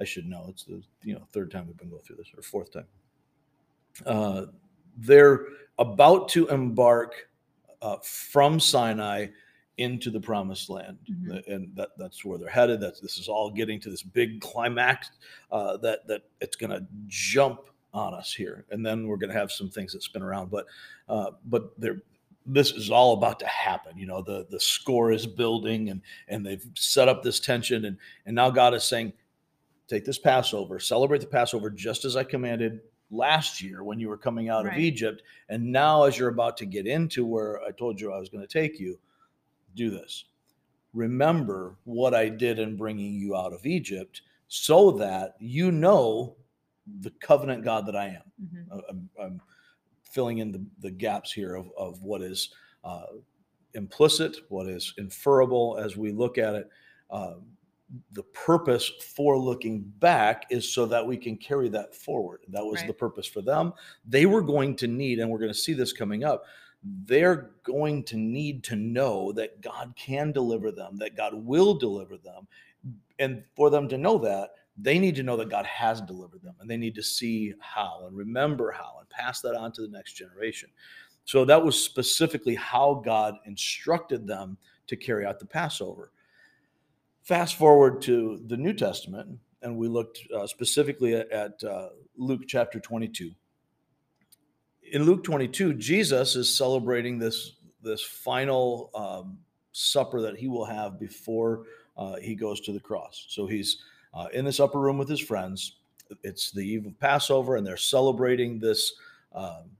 I 0.00 0.04
should 0.04 0.26
know. 0.26 0.46
It's 0.48 0.64
the 0.64 0.80
you 1.02 1.14
know 1.14 1.26
third 1.32 1.50
time 1.50 1.66
we've 1.66 1.76
been 1.76 1.90
going 1.90 2.02
through 2.02 2.16
this, 2.16 2.28
or 2.36 2.42
fourth 2.42 2.72
time. 2.72 2.86
Uh, 4.06 4.46
they're 4.96 5.46
about 5.78 6.28
to 6.30 6.46
embark 6.48 7.28
uh, 7.82 7.96
from 8.02 8.60
Sinai 8.60 9.26
into 9.78 10.10
the 10.10 10.20
promised 10.20 10.70
land, 10.70 10.98
Mhm. 11.08 11.46
and 11.46 11.76
that, 11.76 11.90
that's 11.96 12.24
where 12.24 12.36
they're 12.38 12.48
headed. 12.48 12.80
That's 12.80 13.00
this 13.00 13.18
is 13.18 13.28
all 13.28 13.50
getting 13.50 13.80
to 13.80 13.90
this 13.90 14.02
big 14.02 14.40
climax 14.40 15.10
uh, 15.52 15.76
that 15.78 16.06
that 16.08 16.22
it's 16.40 16.56
going 16.56 16.70
to 16.70 16.86
jump 17.06 17.68
on 17.94 18.14
us 18.14 18.32
here, 18.32 18.64
and 18.70 18.84
then 18.84 19.06
we're 19.06 19.16
going 19.16 19.32
to 19.32 19.38
have 19.38 19.50
some 19.50 19.70
things 19.70 19.92
that 19.92 20.02
spin 20.02 20.22
around. 20.22 20.50
But 20.50 20.66
uh, 21.08 21.32
but 21.46 21.72
this 22.46 22.72
is 22.72 22.90
all 22.90 23.12
about 23.14 23.38
to 23.40 23.46
happen. 23.46 23.96
You 23.96 24.06
know, 24.06 24.22
the 24.22 24.46
the 24.50 24.60
score 24.60 25.12
is 25.12 25.26
building, 25.26 25.90
and 25.90 26.02
and 26.28 26.44
they've 26.44 26.66
set 26.74 27.08
up 27.08 27.22
this 27.22 27.40
tension, 27.40 27.84
and 27.84 27.96
and 28.26 28.34
now 28.34 28.50
God 28.50 28.74
is 28.74 28.84
saying, 28.84 29.12
take 29.88 30.04
this 30.04 30.18
Passover, 30.18 30.78
celebrate 30.78 31.20
the 31.20 31.26
Passover 31.26 31.70
just 31.70 32.04
as 32.04 32.16
I 32.16 32.24
commanded 32.24 32.80
last 33.10 33.62
year 33.62 33.84
when 33.84 33.98
you 33.98 34.08
were 34.08 34.18
coming 34.18 34.50
out 34.50 34.66
of 34.66 34.76
Egypt, 34.76 35.22
and 35.48 35.72
now 35.72 36.04
as 36.04 36.18
you're 36.18 36.28
about 36.28 36.56
to 36.58 36.66
get 36.66 36.86
into 36.86 37.24
where 37.24 37.62
I 37.62 37.70
told 37.70 38.00
you 38.00 38.12
I 38.12 38.18
was 38.18 38.28
going 38.28 38.46
to 38.46 38.52
take 38.52 38.78
you, 38.78 38.98
do 39.74 39.90
this. 39.90 40.26
Remember 40.92 41.76
what 41.84 42.14
I 42.14 42.28
did 42.28 42.58
in 42.58 42.76
bringing 42.76 43.14
you 43.14 43.34
out 43.34 43.52
of 43.52 43.64
Egypt, 43.66 44.22
so 44.48 44.90
that 44.92 45.36
you 45.38 45.70
know 45.70 46.36
the 47.00 47.10
covenant 47.20 47.64
God 47.64 47.86
that 47.86 47.96
I 47.96 48.06
am. 48.08 48.32
Mhm. 48.42 48.66
I- 48.72 48.90
I'm, 48.90 49.10
I'm 49.20 49.40
filling 50.02 50.38
in 50.38 50.52
the, 50.52 50.64
the 50.80 50.90
gaps 50.90 51.32
here 51.32 51.54
of, 51.54 51.70
of 51.76 52.02
what 52.02 52.22
is 52.22 52.50
uh, 52.84 53.06
implicit, 53.74 54.36
what 54.48 54.66
is 54.68 54.94
inferable 54.98 55.76
as 55.78 55.96
we 55.96 56.10
look 56.12 56.38
at 56.38 56.54
it. 56.54 56.68
Um, 57.10 57.46
the 58.12 58.22
purpose 58.22 58.90
for 59.14 59.38
looking 59.38 59.80
back 59.98 60.44
is 60.50 60.72
so 60.72 60.84
that 60.86 61.06
we 61.06 61.16
can 61.16 61.36
carry 61.36 61.68
that 61.70 61.94
forward. 61.94 62.40
That 62.48 62.64
was 62.64 62.80
Right. 62.80 62.86
the 62.86 62.94
purpose 62.94 63.26
for 63.26 63.40
them. 63.42 63.72
They 64.06 64.26
were 64.26 64.42
going 64.42 64.76
to 64.76 64.86
need, 64.86 65.18
and 65.20 65.30
we're 65.30 65.38
going 65.38 65.52
to 65.52 65.58
see 65.58 65.72
this 65.72 65.92
coming 65.92 66.22
up, 66.24 66.44
they're 67.04 67.50
going 67.64 68.04
to 68.04 68.16
need 68.16 68.62
to 68.64 68.76
know 68.76 69.32
that 69.32 69.60
God 69.62 69.94
can 69.96 70.32
deliver 70.32 70.70
them, 70.70 70.96
that 70.98 71.16
God 71.16 71.34
will 71.34 71.74
deliver 71.74 72.16
them. 72.18 72.46
And 73.18 73.42
for 73.56 73.68
them 73.70 73.88
to 73.88 73.98
know 73.98 74.18
that, 74.18 74.50
they 74.80 74.98
need 74.98 75.16
to 75.16 75.22
know 75.22 75.36
that 75.36 75.50
God 75.50 75.66
has 75.66 76.00
delivered 76.00 76.42
them 76.42 76.54
and 76.60 76.70
they 76.70 76.76
need 76.76 76.94
to 76.94 77.02
see 77.02 77.52
how 77.58 78.04
and 78.06 78.16
remember 78.16 78.70
how 78.70 78.96
and 79.00 79.08
pass 79.08 79.40
that 79.40 79.56
on 79.56 79.72
to 79.72 79.82
the 79.82 79.88
next 79.88 80.12
generation. 80.12 80.70
So 81.24 81.44
that 81.44 81.62
was 81.62 81.82
specifically 81.82 82.54
how 82.54 83.02
God 83.04 83.34
instructed 83.44 84.26
them 84.26 84.56
to 84.86 84.96
carry 84.96 85.26
out 85.26 85.38
the 85.38 85.46
Passover. 85.46 86.12
Fast 87.22 87.56
forward 87.56 88.00
to 88.02 88.40
the 88.46 88.56
New 88.56 88.72
Testament, 88.72 89.38
and 89.60 89.76
we 89.76 89.88
looked 89.88 90.20
uh, 90.34 90.46
specifically 90.46 91.14
at, 91.14 91.30
at 91.30 91.62
uh, 91.64 91.90
Luke 92.16 92.42
chapter 92.46 92.80
22. 92.80 93.32
In 94.92 95.02
Luke 95.02 95.22
22, 95.24 95.74
Jesus 95.74 96.36
is 96.36 96.56
celebrating 96.56 97.18
this, 97.18 97.56
this 97.82 98.02
final 98.02 98.90
um, 98.94 99.36
supper 99.72 100.22
that 100.22 100.38
he 100.38 100.48
will 100.48 100.64
have 100.64 100.98
before 100.98 101.64
uh, 101.98 102.16
he 102.16 102.34
goes 102.34 102.60
to 102.62 102.72
the 102.72 102.80
cross. 102.80 103.26
So 103.28 103.46
he's 103.46 103.82
uh, 104.18 104.26
in 104.32 104.44
this 104.44 104.58
upper 104.60 104.80
room 104.80 104.98
with 104.98 105.08
his 105.08 105.20
friends. 105.20 105.76
It's 106.24 106.50
the 106.50 106.62
eve 106.62 106.86
of 106.86 106.98
Passover, 106.98 107.56
and 107.56 107.66
they're 107.66 107.76
celebrating 107.76 108.58
this 108.58 108.94
um, 109.32 109.70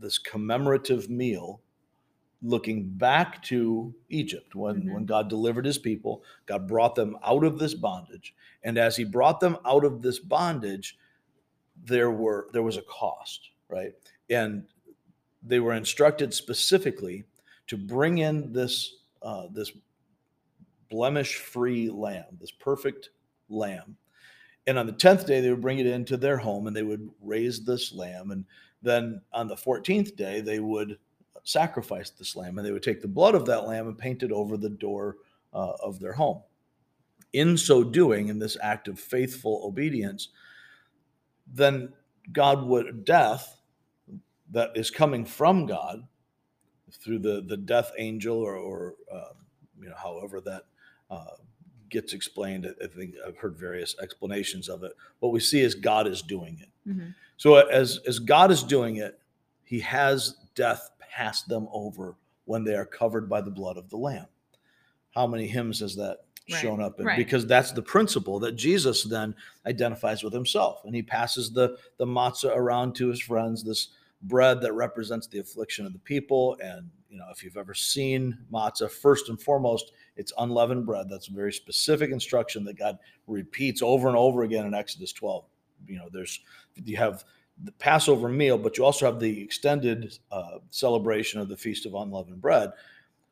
this 0.00 0.18
commemorative 0.18 1.10
meal 1.10 1.60
looking 2.42 2.88
back 2.88 3.42
to 3.42 3.94
Egypt 4.08 4.54
when, 4.54 4.82
Mhm. 4.82 4.94
when 4.94 5.04
God 5.04 5.28
delivered 5.28 5.66
his 5.66 5.76
people, 5.76 6.24
God 6.46 6.66
brought 6.66 6.94
them 6.94 7.18
out 7.22 7.44
of 7.44 7.58
this 7.58 7.74
bondage. 7.74 8.34
And 8.62 8.78
as 8.78 8.96
he 8.96 9.04
brought 9.04 9.40
them 9.40 9.58
out 9.66 9.84
of 9.84 10.00
this 10.00 10.18
bondage, 10.18 10.98
there 11.84 12.10
were 12.10 12.48
there 12.52 12.62
was 12.62 12.78
a 12.78 12.82
cost, 12.82 13.50
right? 13.68 13.92
And 14.30 14.66
they 15.42 15.60
were 15.60 15.74
instructed 15.74 16.32
specifically 16.32 17.24
to 17.66 17.76
bring 17.76 18.18
in 18.18 18.52
this 18.52 18.96
uh, 19.22 19.48
this 19.48 19.70
blemish-free 20.88 21.90
lamb, 21.90 22.38
this 22.40 22.50
perfect 22.50 23.10
lamb. 23.50 23.96
And 24.66 24.78
on 24.78 24.86
the 24.86 24.92
tenth 24.92 25.26
day, 25.26 25.40
they 25.40 25.50
would 25.50 25.60
bring 25.60 25.78
it 25.78 25.86
into 25.86 26.16
their 26.16 26.38
home, 26.38 26.66
and 26.66 26.76
they 26.76 26.82
would 26.82 27.10
raise 27.20 27.64
this 27.64 27.92
lamb. 27.92 28.30
And 28.30 28.44
then 28.82 29.20
on 29.32 29.48
the 29.48 29.56
fourteenth 29.56 30.16
day, 30.16 30.40
they 30.40 30.60
would 30.60 30.98
sacrifice 31.44 32.10
this 32.10 32.36
lamb, 32.36 32.58
and 32.58 32.66
they 32.66 32.72
would 32.72 32.82
take 32.82 33.00
the 33.00 33.08
blood 33.08 33.34
of 33.34 33.46
that 33.46 33.66
lamb 33.66 33.88
and 33.88 33.98
paint 33.98 34.22
it 34.22 34.32
over 34.32 34.56
the 34.56 34.70
door 34.70 35.16
uh, 35.52 35.72
of 35.82 35.98
their 35.98 36.12
home. 36.12 36.42
In 37.32 37.56
so 37.56 37.82
doing, 37.84 38.28
in 38.28 38.38
this 38.38 38.56
act 38.62 38.88
of 38.88 38.98
faithful 38.98 39.62
obedience, 39.64 40.28
then 41.52 41.92
God 42.32 42.64
would 42.64 43.04
death 43.04 43.60
that 44.50 44.70
is 44.74 44.90
coming 44.90 45.24
from 45.24 45.66
God 45.66 46.06
through 46.92 47.20
the 47.20 47.42
the 47.46 47.56
death 47.56 47.92
angel 47.98 48.36
or, 48.36 48.56
or 48.56 48.94
uh, 49.12 49.32
you 49.80 49.88
know 49.88 49.94
however 49.96 50.40
that 50.40 50.64
uh, 51.10 51.36
gets 51.90 52.12
explained. 52.12 52.66
I 52.82 52.86
think 52.86 53.14
I've 53.26 53.36
heard 53.36 53.56
various 53.56 53.94
explanations 54.00 54.68
of 54.68 54.82
it. 54.84 54.92
What 55.18 55.32
we 55.32 55.40
see 55.40 55.60
is 55.60 55.74
God 55.74 56.06
is 56.06 56.22
doing 56.22 56.58
it. 56.60 56.68
Mhm. 56.88 57.14
So 57.36 57.56
as 57.56 58.00
as 58.06 58.18
God 58.18 58.50
is 58.50 58.62
doing 58.62 58.96
it, 58.96 59.18
He 59.64 59.80
has 59.80 60.36
death 60.54 60.90
pass 60.98 61.42
them 61.42 61.68
over 61.72 62.16
when 62.44 62.64
they 62.64 62.74
are 62.74 62.86
covered 62.86 63.28
by 63.28 63.40
the 63.40 63.50
blood 63.50 63.76
of 63.76 63.88
the 63.90 63.96
Lamb. 63.96 64.26
How 65.14 65.26
many 65.26 65.46
hymns 65.46 65.80
has 65.80 65.96
that 65.96 66.18
Right, 66.50 66.60
shown 66.62 66.80
up 66.80 66.98
in? 66.98 67.06
right. 67.06 67.16
Because 67.16 67.46
that's 67.46 67.70
the 67.72 67.82
principle 67.82 68.40
that 68.40 68.52
Jesus 68.52 69.04
then 69.04 69.34
identifies 69.66 70.22
with 70.24 70.32
Himself, 70.32 70.84
and 70.84 70.94
He 70.94 71.02
passes 71.02 71.52
the 71.52 71.76
the 71.98 72.06
matzah 72.06 72.54
around 72.56 72.94
to 72.96 73.08
His 73.08 73.20
friends. 73.20 73.62
This 73.62 73.88
bread 74.22 74.60
that 74.60 74.72
represents 74.72 75.26
the 75.26 75.38
affliction 75.38 75.86
of 75.86 75.92
the 75.92 75.98
people, 76.00 76.56
and 76.62 76.90
you 77.10 77.18
know 77.18 77.26
if 77.30 77.42
you've 77.42 77.56
ever 77.56 77.74
seen 77.74 78.38
matzah, 78.52 78.90
first 78.90 79.28
and 79.28 79.40
foremost, 79.40 79.92
it's 80.16 80.32
unleavened 80.38 80.86
bread. 80.86 81.08
That's 81.08 81.28
a 81.28 81.32
very 81.32 81.52
specific 81.52 82.10
instruction 82.10 82.64
that 82.64 82.78
God 82.78 82.98
repeats 83.26 83.82
over 83.82 84.08
and 84.08 84.16
over 84.16 84.44
again 84.44 84.66
in 84.66 84.74
Exodus 84.74 85.12
12. 85.12 85.44
You 85.86 85.98
know, 85.98 86.08
there's 86.12 86.40
you 86.84 86.96
have 86.96 87.24
the 87.62 87.72
Passover 87.72 88.28
meal, 88.28 88.56
but 88.56 88.78
you 88.78 88.84
also 88.84 89.06
have 89.06 89.20
the 89.20 89.42
extended 89.42 90.16
uh, 90.30 90.58
celebration 90.70 91.40
of 91.40 91.48
the 91.48 91.56
Feast 91.56 91.84
of 91.84 91.94
Unleavened 91.94 92.40
Bread, 92.40 92.72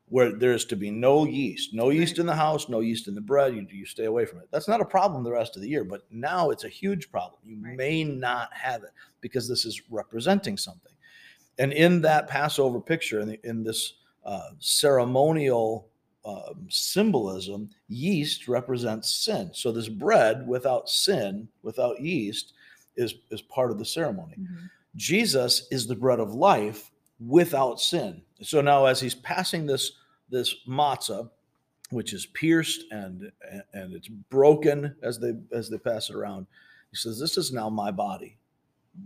where 0.09 0.33
there's 0.33 0.65
to 0.67 0.77
be 0.77 0.91
no 0.91 1.25
yeast, 1.25 1.73
no 1.73 1.91
yeast 1.91 2.19
in 2.19 2.27
the 2.27 2.35
house, 2.35 2.69
no 2.69 2.81
yeast 2.81 3.09
in 3.09 3.15
the 3.15 3.21
bread. 3.21 3.55
You, 3.55 3.67
you 3.71 3.87
stay 3.87 4.05
away 4.05 4.27
from 4.27 4.41
it. 4.41 4.49
That's 4.51 4.69
not 4.69 4.81
a 4.81 4.85
problem 4.85 5.23
the 5.25 5.33
rest 5.33 5.57
of 5.57 5.63
the 5.63 5.69
year, 5.69 5.85
but 5.85 6.03
now 6.11 6.51
it's 6.51 6.65
a 6.65 6.69
huge 6.69 7.11
problem. 7.11 7.41
You 7.45 7.59
Right. 7.63 7.77
may 7.77 8.05
not 8.05 8.53
have 8.53 8.83
it 8.83 8.91
because 9.21 9.49
this 9.49 9.65
is 9.65 9.81
representing 9.91 10.57
something. 10.57 10.93
And 11.59 11.73
in 11.73 12.01
that 12.03 12.29
Passover 12.29 12.81
picture, 12.81 13.21
in, 13.21 13.29
the, 13.29 13.47
in 13.49 13.65
this 13.65 13.95
uh, 14.25 14.51
ceremonial 14.59 15.89
um, 16.25 16.67
symbolism, 16.69 17.71
yeast 17.89 18.49
represents 18.49 19.11
sin. 19.11 19.51
So 19.55 19.73
this 19.73 19.89
bread 19.89 20.47
without 20.47 20.89
sin, 20.89 21.49
without 21.63 22.01
yeast, 22.01 22.53
is 22.97 23.15
is 23.31 23.41
part 23.43 23.71
of 23.71 23.79
the 23.79 23.85
ceremony. 23.85 24.35
Mhm. 24.39 24.71
Jesus 24.97 25.69
is 25.71 25.87
the 25.87 25.95
bread 25.95 26.21
of 26.21 26.35
life 26.35 26.91
without 27.21 27.81
sin. 27.81 28.23
So 28.43 28.61
now, 28.61 28.87
as 28.87 29.01
he's 29.01 29.15
passing 29.15 29.67
this 29.67 29.93
this 30.29 30.55
matzah, 30.67 31.31
which 31.91 32.13
is 32.13 32.27
pierced 32.27 32.85
and 32.91 33.33
and 33.73 33.95
it's 33.95 34.09
broken 34.09 34.95
as 35.03 35.19
they 35.19 35.33
as 35.53 35.71
they 35.71 35.79
pass 35.79 36.11
it 36.11 36.17
around, 36.17 36.47
he 36.91 36.97
says, 36.97 37.19
"This 37.19 37.39
is 37.39 37.53
now 37.53 37.71
my 37.71 37.91
body, 37.91 38.37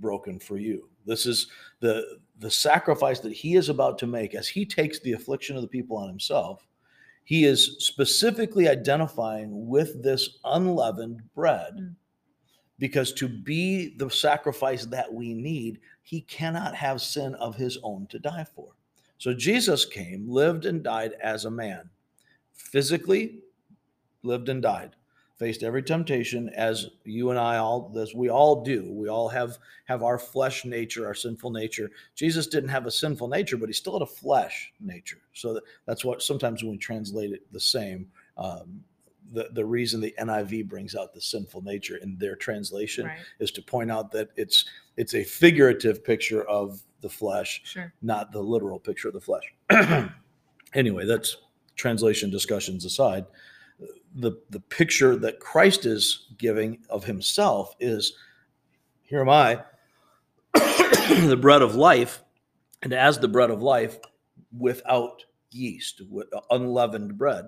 broken 0.00 0.40
for 0.40 0.56
you. 0.56 0.88
This 1.06 1.26
is 1.26 1.48
the 1.80 2.18
the 2.38 2.50
sacrifice 2.50 3.20
that 3.20 3.32
he 3.32 3.54
is 3.54 3.68
about 3.68 3.98
to 3.98 4.06
make 4.06 4.34
as 4.34 4.48
he 4.48 4.64
takes 4.66 4.98
the 5.00 5.12
affliction 5.12 5.56
of 5.56 5.62
the 5.62 5.68
people 5.68 5.96
on 5.96 6.08
himself." 6.08 6.66
He 7.24 7.44
is 7.44 7.76
specifically 7.78 8.68
identifying 8.68 9.68
with 9.68 10.02
this 10.02 10.38
unleavened 10.44 11.22
bread 11.34 11.74
Mm. 11.76 11.94
because 12.78 13.12
to 13.12 13.28
be 13.28 13.96
the 13.96 14.10
sacrifice 14.10 14.84
that 14.86 15.12
we 15.12 15.32
need, 15.32 15.80
he 16.02 16.22
cannot 16.22 16.74
have 16.74 17.00
sin 17.00 17.34
of 17.36 17.54
his 17.54 17.78
own 17.84 18.08
to 18.08 18.18
die 18.18 18.44
for. 18.44 18.74
So 19.18 19.32
Jesus 19.32 19.84
came, 19.84 20.28
lived 20.28 20.66
and 20.66 20.82
died 20.82 21.12
as 21.22 21.44
a 21.44 21.50
man, 21.50 21.88
physically 22.52 23.40
lived 24.24 24.48
and 24.48 24.60
died, 24.60 24.96
faced 25.38 25.62
every 25.62 25.82
temptation 25.82 26.48
as 26.50 26.86
you 27.04 27.30
and 27.30 27.38
I 27.38 27.56
all 27.56 27.92
as 27.98 28.14
we 28.14 28.28
all 28.28 28.62
do. 28.62 28.90
We 28.92 29.08
all 29.08 29.28
have 29.28 29.58
have 29.86 30.02
our 30.02 30.18
flesh 30.18 30.64
nature, 30.64 31.06
our 31.06 31.14
sinful 31.14 31.50
nature. 31.50 31.90
Jesus 32.14 32.46
didn't 32.46 32.68
have 32.70 32.86
a 32.86 32.90
sinful 32.90 33.28
nature, 33.28 33.56
but 33.56 33.68
he 33.68 33.72
still 33.72 33.94
had 33.94 34.02
a 34.02 34.06
flesh 34.06 34.72
nature. 34.80 35.18
So 35.32 35.54
that, 35.54 35.62
that's 35.86 36.04
what 36.04 36.22
sometimes 36.22 36.62
when 36.62 36.72
we 36.72 36.78
translate 36.78 37.32
it 37.32 37.50
the 37.52 37.60
same. 37.60 38.06
Um, 38.36 38.82
the, 39.32 39.48
the 39.52 39.64
reason 39.64 40.00
the 40.00 40.14
NIV 40.20 40.68
brings 40.68 40.94
out 40.94 41.14
the 41.14 41.20
sinful 41.20 41.62
nature 41.62 41.96
in 41.96 42.18
their 42.18 42.36
translation 42.36 43.06
Right. 43.06 43.18
is 43.38 43.50
to 43.52 43.62
point 43.62 43.90
out 43.90 44.10
that 44.12 44.28
it's 44.36 44.66
it's 44.96 45.14
a 45.14 45.24
figurative 45.24 46.04
picture 46.04 46.42
of 46.44 46.82
the 47.00 47.08
flesh, 47.08 47.62
Sure. 47.64 47.92
not 48.02 48.30
the 48.32 48.40
literal 48.40 48.78
picture 48.78 49.08
of 49.08 49.14
the 49.14 49.20
flesh. 49.20 49.54
anyway, 50.74 51.06
that's 51.06 51.36
translation 51.76 52.30
discussions 52.30 52.84
aside. 52.84 53.24
The 54.14 54.32
the 54.50 54.60
picture 54.60 55.16
that 55.16 55.40
Christ 55.40 55.86
is 55.86 56.26
giving 56.38 56.78
of 56.90 57.04
himself 57.04 57.74
is 57.80 58.14
here 59.02 59.20
am 59.20 59.28
I, 59.28 59.62
the 60.54 61.38
bread 61.38 61.62
of 61.62 61.74
life, 61.74 62.22
and 62.82 62.92
as 62.92 63.18
the 63.18 63.28
bread 63.28 63.50
of 63.50 63.62
life 63.62 63.98
without 64.56 65.24
yeast, 65.50 66.02
with 66.08 66.32
uh, 66.34 66.40
unleavened 66.50 67.18
bread. 67.18 67.46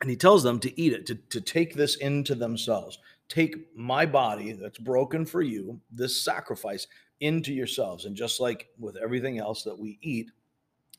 And 0.00 0.08
he 0.08 0.16
tells 0.16 0.44
them 0.44 0.60
to 0.60 0.80
eat 0.80 0.92
it, 0.92 1.06
to, 1.06 1.16
to 1.16 1.40
take 1.40 1.74
this 1.74 1.96
into 1.96 2.34
themselves. 2.34 2.98
Take 3.28 3.76
my 3.76 4.06
body 4.06 4.52
that's 4.52 4.78
broken 4.78 5.26
for 5.26 5.42
you, 5.42 5.80
this 5.90 6.22
sacrifice, 6.22 6.86
into 7.20 7.52
yourselves. 7.52 8.04
And 8.04 8.14
just 8.14 8.40
like 8.40 8.68
with 8.78 8.96
everything 8.96 9.38
else 9.38 9.64
that 9.64 9.78
we 9.78 9.98
eat, 10.02 10.30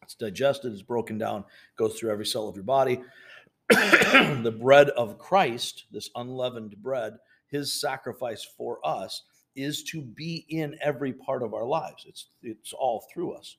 it's 0.03 0.15
digested, 0.15 0.71
it's 0.73 0.81
broken 0.81 1.17
down, 1.17 1.43
goes 1.77 1.97
through 1.97 2.11
every 2.11 2.25
cell 2.25 2.47
of 2.47 2.55
your 2.55 2.63
body. 2.63 3.01
the 3.69 4.55
bread 4.59 4.89
of 4.91 5.17
Christ, 5.19 5.85
this 5.91 6.09
unleavened 6.15 6.75
bread, 6.81 7.13
his 7.47 7.79
sacrifice 7.79 8.43
for 8.57 8.79
us 8.83 9.23
is 9.55 9.83
to 9.83 10.01
be 10.01 10.45
in 10.49 10.75
every 10.81 11.13
part 11.13 11.43
of 11.43 11.53
our 11.53 11.65
lives. 11.65 12.05
It's 12.07 12.27
it's 12.41 12.73
all 12.73 13.05
through 13.13 13.33
us. 13.33 13.57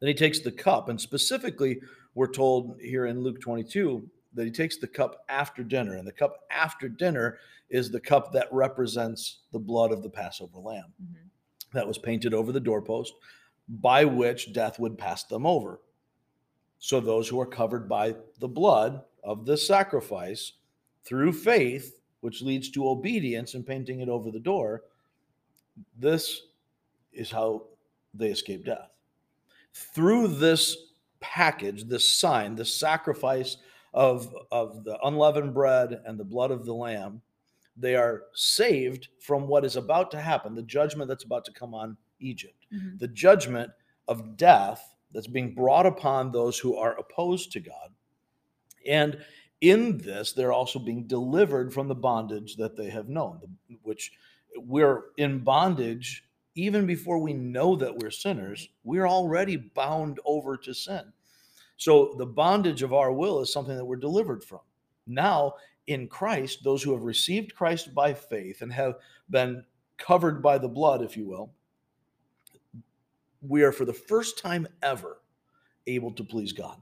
Then 0.00 0.08
he 0.08 0.14
takes 0.14 0.40
the 0.40 0.52
cup, 0.52 0.88
and 0.88 1.00
specifically, 1.00 1.80
we're 2.14 2.30
told 2.30 2.78
here 2.80 3.06
in 3.06 3.20
Luke 3.22 3.40
22 3.40 4.08
that 4.34 4.44
he 4.44 4.50
takes 4.50 4.76
the 4.76 4.86
cup 4.86 5.24
after 5.28 5.64
dinner, 5.64 5.96
and 5.96 6.06
the 6.06 6.12
cup 6.12 6.36
after 6.50 6.88
dinner 6.88 7.38
is 7.70 7.90
the 7.90 8.00
cup 8.00 8.32
that 8.32 8.48
represents 8.52 9.40
the 9.52 9.58
blood 9.58 9.90
of 9.92 10.02
the 10.02 10.10
Passover 10.10 10.58
lamb 10.58 10.92
Mhm. 11.02 11.30
that 11.72 11.86
was 11.86 11.98
painted 11.98 12.34
over 12.34 12.52
the 12.52 12.60
doorpost, 12.60 13.12
by 13.70 14.04
which 14.04 14.52
death 14.52 14.78
would 14.80 14.98
pass 14.98 15.24
them 15.24 15.46
over. 15.46 15.80
So 16.78 16.98
those 16.98 17.28
who 17.28 17.40
are 17.40 17.46
covered 17.46 17.88
by 17.88 18.16
the 18.40 18.48
blood 18.48 19.02
of 19.22 19.46
the 19.46 19.56
sacrifice 19.56 20.52
through 21.04 21.32
faith, 21.32 22.00
which 22.20 22.42
leads 22.42 22.70
to 22.70 22.88
obedience 22.88 23.54
and 23.54 23.66
painting 23.66 24.00
it 24.00 24.08
over 24.08 24.30
the 24.30 24.40
door, 24.40 24.82
this 25.96 26.42
is 27.12 27.30
how 27.30 27.66
they 28.12 28.28
escape 28.28 28.64
death. 28.64 28.90
Through 29.72 30.28
this 30.28 30.76
package, 31.20 31.84
this 31.84 32.12
sign, 32.12 32.56
this 32.56 32.74
sacrifice 32.74 33.58
of, 33.94 34.34
of 34.50 34.84
the 34.84 34.98
unleavened 35.04 35.54
bread 35.54 36.00
and 36.06 36.18
the 36.18 36.24
blood 36.24 36.50
of 36.50 36.64
the 36.64 36.74
lamb, 36.74 37.20
they 37.76 37.94
are 37.94 38.24
saved 38.34 39.08
from 39.20 39.46
what 39.46 39.64
is 39.64 39.76
about 39.76 40.10
to 40.10 40.20
happen, 40.20 40.54
the 40.54 40.62
judgment 40.62 41.08
that's 41.08 41.24
about 41.24 41.44
to 41.44 41.52
come 41.52 41.72
on 41.72 41.96
Egypt, 42.20 42.66
Mhm. 42.72 42.98
the 42.98 43.08
judgment 43.08 43.72
of 44.08 44.36
death 44.36 44.94
that's 45.12 45.26
being 45.26 45.54
brought 45.54 45.86
upon 45.86 46.30
those 46.30 46.58
who 46.58 46.76
are 46.76 46.98
opposed 46.98 47.52
to 47.52 47.60
God. 47.60 47.94
And 48.86 49.24
in 49.60 49.98
this, 49.98 50.32
they're 50.32 50.52
also 50.52 50.78
being 50.78 51.06
delivered 51.06 51.72
from 51.72 51.88
the 51.88 51.94
bondage 51.94 52.56
that 52.56 52.76
they 52.76 52.88
have 52.90 53.08
known, 53.08 53.58
which 53.82 54.12
we're 54.56 55.12
in 55.16 55.40
bondage 55.44 56.24
even 56.54 56.86
before 56.86 57.18
we 57.18 57.32
know 57.32 57.76
that 57.76 57.96
we're 57.96 58.10
sinners. 58.10 58.68
We're 58.84 59.06
already 59.06 59.56
bound 59.56 60.18
over 60.24 60.56
to 60.58 60.74
sin. 60.74 61.12
So 61.76 62.14
the 62.18 62.26
bondage 62.26 62.82
of 62.82 62.92
our 62.92 63.12
will 63.12 63.40
is 63.40 63.52
something 63.52 63.76
that 63.76 63.84
we're 63.84 63.96
delivered 63.96 64.42
from. 64.44 64.60
Now, 65.06 65.54
in 65.86 66.08
Christ, 66.08 66.62
those 66.62 66.82
who 66.82 66.92
have 66.92 67.04
received 67.04 67.54
Christ 67.54 67.94
by 67.94 68.12
faith 68.14 68.62
and 68.62 68.72
have 68.72 68.96
been 69.30 69.64
covered 69.96 70.42
by 70.42 70.58
the 70.58 70.68
blood, 70.68 71.02
if 71.02 71.16
you 71.16 71.26
will, 71.26 71.54
we 73.40 73.62
are 73.62 73.72
for 73.72 73.84
the 73.84 73.92
first 73.92 74.38
time 74.38 74.66
ever 74.82 75.18
able 75.86 76.12
to 76.12 76.24
please 76.24 76.52
God. 76.52 76.76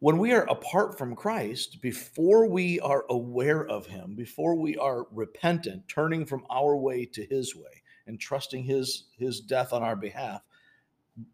When 0.00 0.18
we 0.18 0.32
are 0.32 0.48
apart 0.50 0.96
from 0.96 1.14
Christ, 1.14 1.82
before 1.82 2.46
we 2.46 2.80
are 2.80 3.04
aware 3.10 3.66
of 3.66 3.86
Him, 3.86 4.14
before 4.14 4.54
we 4.54 4.76
are 4.76 5.06
repentant, 5.12 5.88
turning 5.88 6.24
from 6.24 6.44
our 6.50 6.74
way 6.74 7.04
to 7.06 7.24
His 7.26 7.54
way, 7.54 7.82
and 8.06 8.18
trusting 8.18 8.64
His 8.64 9.04
His 9.18 9.40
death 9.40 9.74
on 9.74 9.82
our 9.82 9.96
behalf, 9.96 10.42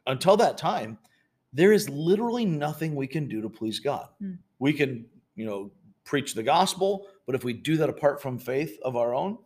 until 0.07 0.37
that 0.38 0.59
time, 0.59 0.99
there 1.53 1.73
is 1.73 1.88
literally 1.88 2.45
nothing 2.45 2.97
we 2.97 3.07
can 3.07 3.29
do 3.29 3.41
to 3.41 3.49
please 3.49 3.79
God. 3.79 4.09
Hmm. 4.21 4.33
We 4.59 4.73
can, 4.73 5.07
you 5.37 5.47
know, 5.47 5.71
preach 6.05 6.35
the 6.35 6.43
gospel, 6.43 7.07
but 7.25 7.37
if 7.37 7.45
we 7.45 7.53
do 7.53 7.76
that 7.76 7.88
apart 7.88 8.21
from 8.21 8.38
faith 8.38 8.79
of 8.83 8.97
our 8.97 9.15
own, 9.15 9.38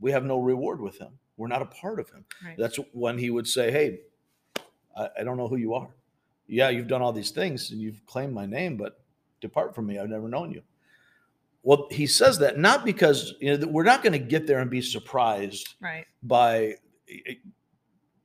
we 0.00 0.10
have 0.10 0.24
no 0.24 0.38
reward 0.38 0.80
with 0.80 0.98
Him. 0.98 1.18
We're 1.36 1.48
not 1.48 1.62
a 1.62 1.66
part 1.66 2.00
of 2.00 2.10
Him. 2.10 2.24
Right. 2.44 2.56
That's 2.58 2.78
when 2.92 3.18
He 3.18 3.30
would 3.30 3.46
say, 3.46 3.70
"Hey, 3.70 4.00
I, 4.96 5.08
I 5.20 5.24
don't 5.24 5.36
know 5.36 5.48
who 5.48 5.56
you 5.56 5.74
are. 5.74 5.88
Yeah, 6.46 6.68
you've 6.70 6.88
done 6.88 7.02
all 7.02 7.12
these 7.12 7.30
things 7.32 7.70
and 7.72 7.80
you've 7.80 8.04
claimed 8.06 8.32
my 8.32 8.46
name, 8.46 8.76
but 8.76 9.00
depart 9.40 9.74
from 9.74 9.86
me. 9.86 9.98
I've 9.98 10.08
never 10.08 10.28
known 10.28 10.52
you." 10.52 10.62
Well, 11.62 11.88
He 11.90 12.06
says 12.06 12.38
that 12.38 12.58
not 12.58 12.84
because 12.84 13.34
you 13.40 13.56
know 13.56 13.66
we're 13.66 13.82
not 13.82 14.02
going 14.02 14.12
to 14.12 14.18
get 14.20 14.46
there 14.46 14.60
and 14.60 14.70
be 14.70 14.80
surprised 14.82 15.74
Right. 15.80 16.06
by 16.22 16.76
eh, 17.08 17.18
eh, 17.26 17.34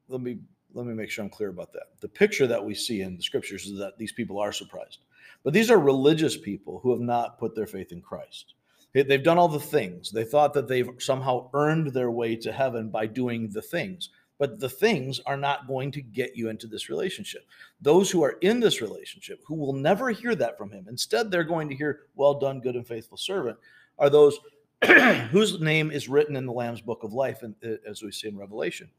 let 0.08 0.22
me 0.22 0.38
let 0.74 0.86
me 0.86 0.94
make 0.94 1.10
sure 1.10 1.24
I'm 1.24 1.30
clear 1.30 1.50
about 1.50 1.74
that. 1.74 1.88
The 2.00 2.08
picture 2.08 2.48
that 2.48 2.64
we 2.64 2.74
see 2.76 3.02
in 3.02 3.18
the 3.18 3.24
scriptures 3.24 3.66
is 3.66 3.78
that 3.80 3.98
these 3.98 4.12
people 4.14 4.40
are 4.40 4.54
surprised. 4.54 5.00
But 5.44 5.54
these 5.54 5.72
are 5.72 5.80
religious 5.80 6.38
people 6.38 6.80
who 6.80 6.92
have 6.92 7.02
not 7.02 7.40
put 7.40 7.56
their 7.56 7.66
faith 7.68 7.92
in 7.92 8.02
Christ. 8.02 8.54
They've 8.94 9.24
done 9.24 9.38
all 9.38 9.48
the 9.48 9.60
things. 9.60 10.12
They 10.12 10.24
thought 10.26 10.54
that 10.54 10.68
they've 10.68 10.90
somehow 11.00 11.50
earned 11.54 11.88
their 11.94 12.12
way 12.12 12.36
to 12.38 12.52
heaven 12.52 12.90
by 12.90 13.08
doing 13.08 13.50
the 13.50 13.62
things. 13.62 14.10
But 14.42 14.60
the 14.60 14.70
things 14.70 15.20
are 15.28 15.38
not 15.38 15.68
going 15.68 15.92
to 15.92 16.02
get 16.02 16.36
you 16.36 16.50
into 16.50 16.66
this 16.66 16.90
relationship. 16.90 17.46
Those 17.80 18.10
who 18.10 18.24
are 18.24 18.40
in 18.42 18.60
this 18.60 18.82
relationship, 18.82 19.40
who 19.46 19.54
will 19.54 19.74
never 19.74 20.10
hear 20.10 20.34
that 20.34 20.58
from 20.58 20.72
him, 20.72 20.88
instead, 20.90 21.30
they're 21.30 21.44
going 21.44 21.70
to 21.70 21.76
hear, 21.76 22.08
Well 22.16 22.40
done, 22.40 22.60
good 22.60 22.76
and 22.76 22.88
faithful 22.88 23.18
servant, 23.18 23.60
are 24.00 24.10
those 24.10 24.40
whose 25.30 25.62
name 25.62 25.92
is 25.92 26.10
written 26.10 26.36
in 26.36 26.48
the 26.48 26.52
Lamb's 26.52 26.82
book 26.82 27.04
of 27.04 27.14
life, 27.14 27.44
and 27.44 27.54
uh, 27.64 27.76
as 27.88 28.02
we 28.02 28.12
see 28.12 28.30
in 28.30 28.36
Revelation. 28.36 28.90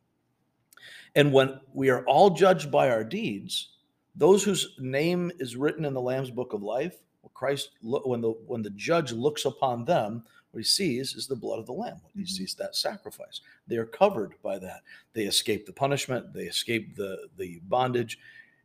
And 1.17 1.33
when 1.33 1.59
we 1.75 1.91
are 1.91 2.05
all 2.05 2.31
judged 2.31 2.71
by 2.71 2.89
our 2.89 3.03
deeds, 3.03 3.71
those 4.15 4.45
whose 4.45 4.77
name 4.79 5.33
is 5.41 5.57
written 5.57 5.85
in 5.85 5.93
the 5.93 6.01
Lamb's 6.01 6.31
book 6.31 6.53
of 6.53 6.63
life, 6.63 6.95
Christ, 7.35 7.71
when 7.83 8.21
the 8.21 8.31
when 8.47 8.63
the 8.63 8.71
judge 8.71 9.11
looks 9.11 9.45
upon 9.45 9.87
them, 9.87 10.23
what 10.53 10.61
he 10.61 10.65
sees 10.65 11.15
is 11.15 11.27
the 11.27 11.35
blood 11.35 11.59
of 11.59 11.67
the 11.67 11.73
Lamb. 11.73 11.99
What 12.03 12.13
he 12.15 12.23
Mhm. 12.23 12.29
sees 12.29 12.55
that 12.55 12.77
sacrifice. 12.77 13.41
They 13.67 13.77
are 13.77 13.87
covered 13.87 14.35
by 14.43 14.59
that. 14.61 14.83
They 15.15 15.25
escape 15.25 15.67
the 15.67 15.73
punishment. 15.73 16.33
They 16.33 16.45
escape 16.45 16.95
the 16.95 17.29
the 17.37 17.61
bondage, 17.65 18.19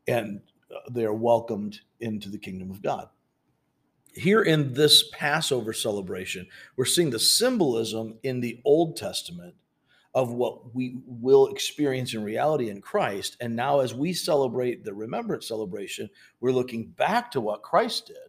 and 0.07 0.41
uh, 0.69 0.79
they 0.91 1.05
are 1.05 1.13
welcomed 1.13 1.79
into 2.01 2.29
the 2.29 2.37
kingdom 2.37 2.69
of 2.69 2.81
God. 2.81 3.09
Here 4.13 4.43
in 4.43 4.73
this 4.73 5.09
Passover 5.11 5.73
celebration, 5.73 6.47
we're 6.75 6.85
seeing 6.85 7.09
the 7.09 7.19
symbolism 7.19 8.19
in 8.23 8.39
the 8.41 8.59
Old 8.65 8.97
Testament 8.97 9.55
of 10.13 10.33
what 10.33 10.73
we 10.73 10.99
will 11.05 11.47
experience 11.47 12.15
in 12.15 12.23
reality 12.23 12.69
in 12.69 12.81
Christ. 12.81 13.37
And 13.39 13.55
now, 13.55 13.79
as 13.79 13.93
we 13.93 14.13
celebrate 14.13 14.83
the 14.83 14.93
remembrance 14.93 15.47
celebration, 15.47 16.09
we're 16.39 16.51
looking 16.51 16.87
back 16.87 17.29
to 17.31 17.41
what 17.41 17.61
Christ 17.61 18.07
did, 18.07 18.26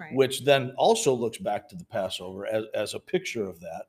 Right. 0.00 0.14
which 0.14 0.44
then 0.44 0.72
also 0.78 1.12
looks 1.12 1.38
back 1.38 1.68
to 1.68 1.76
the 1.76 1.84
Passover 1.84 2.46
as, 2.46 2.64
as 2.74 2.94
a 2.94 2.98
picture 2.98 3.44
of 3.44 3.60
that. 3.60 3.84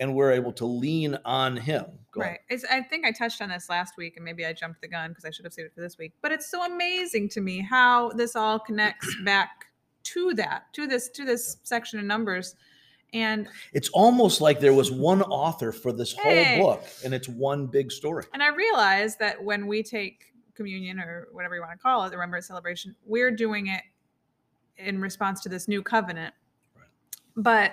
And 0.00 0.16
we're 0.16 0.32
able 0.32 0.52
to 0.54 0.66
lean 0.66 1.16
on 1.24 1.56
Him. 1.56 1.84
Go. 2.10 2.22
Right. 2.22 2.40
It's, 2.48 2.64
I 2.64 2.80
think 2.82 3.06
I 3.06 3.12
touched 3.12 3.40
on 3.40 3.50
this 3.50 3.68
last 3.68 3.96
week, 3.96 4.16
and 4.16 4.24
maybe 4.24 4.44
I 4.44 4.52
jumped 4.52 4.80
the 4.80 4.88
gun 4.88 5.10
because 5.10 5.24
I 5.24 5.30
should 5.30 5.44
have 5.44 5.52
saved 5.52 5.66
it 5.66 5.74
for 5.74 5.80
this 5.80 5.96
week. 5.96 6.12
But 6.22 6.32
it's 6.32 6.50
so 6.50 6.64
amazing 6.64 7.28
to 7.30 7.40
me 7.40 7.60
how 7.60 8.10
this 8.10 8.34
all 8.34 8.58
connects 8.58 9.14
back 9.24 9.66
to 10.04 10.34
that, 10.34 10.64
to 10.72 10.88
this, 10.88 11.08
to 11.10 11.24
this 11.24 11.58
section 11.62 12.00
of 12.00 12.04
numbers. 12.04 12.56
And 13.12 13.46
It's 13.72 13.90
almost 13.90 14.40
like 14.40 14.58
there 14.58 14.72
was 14.74 14.90
one 14.90 15.22
author 15.22 15.70
for 15.70 15.92
this 15.92 16.14
Hey. 16.14 16.58
whole 16.58 16.72
book, 16.74 16.84
and 17.04 17.14
it's 17.14 17.28
one 17.28 17.66
big 17.68 17.92
story. 17.92 18.24
and 18.32 18.42
I 18.42 18.48
realize 18.48 19.16
that 19.18 19.44
when 19.44 19.68
we 19.68 19.84
take 19.84 20.32
communion 20.54 20.98
or 20.98 21.28
whatever 21.30 21.54
you 21.54 21.60
want 21.60 21.72
to 21.72 21.78
call 21.78 22.04
it, 22.06 22.10
the 22.10 22.16
remembrance 22.16 22.48
celebration, 22.48 22.96
we're 23.06 23.30
doing 23.30 23.68
it 23.68 23.82
in 24.76 25.00
response 25.00 25.40
to 25.42 25.48
this 25.48 25.68
new 25.68 25.82
covenant. 25.82 26.34
Right. 26.76 26.86
But 27.36 27.72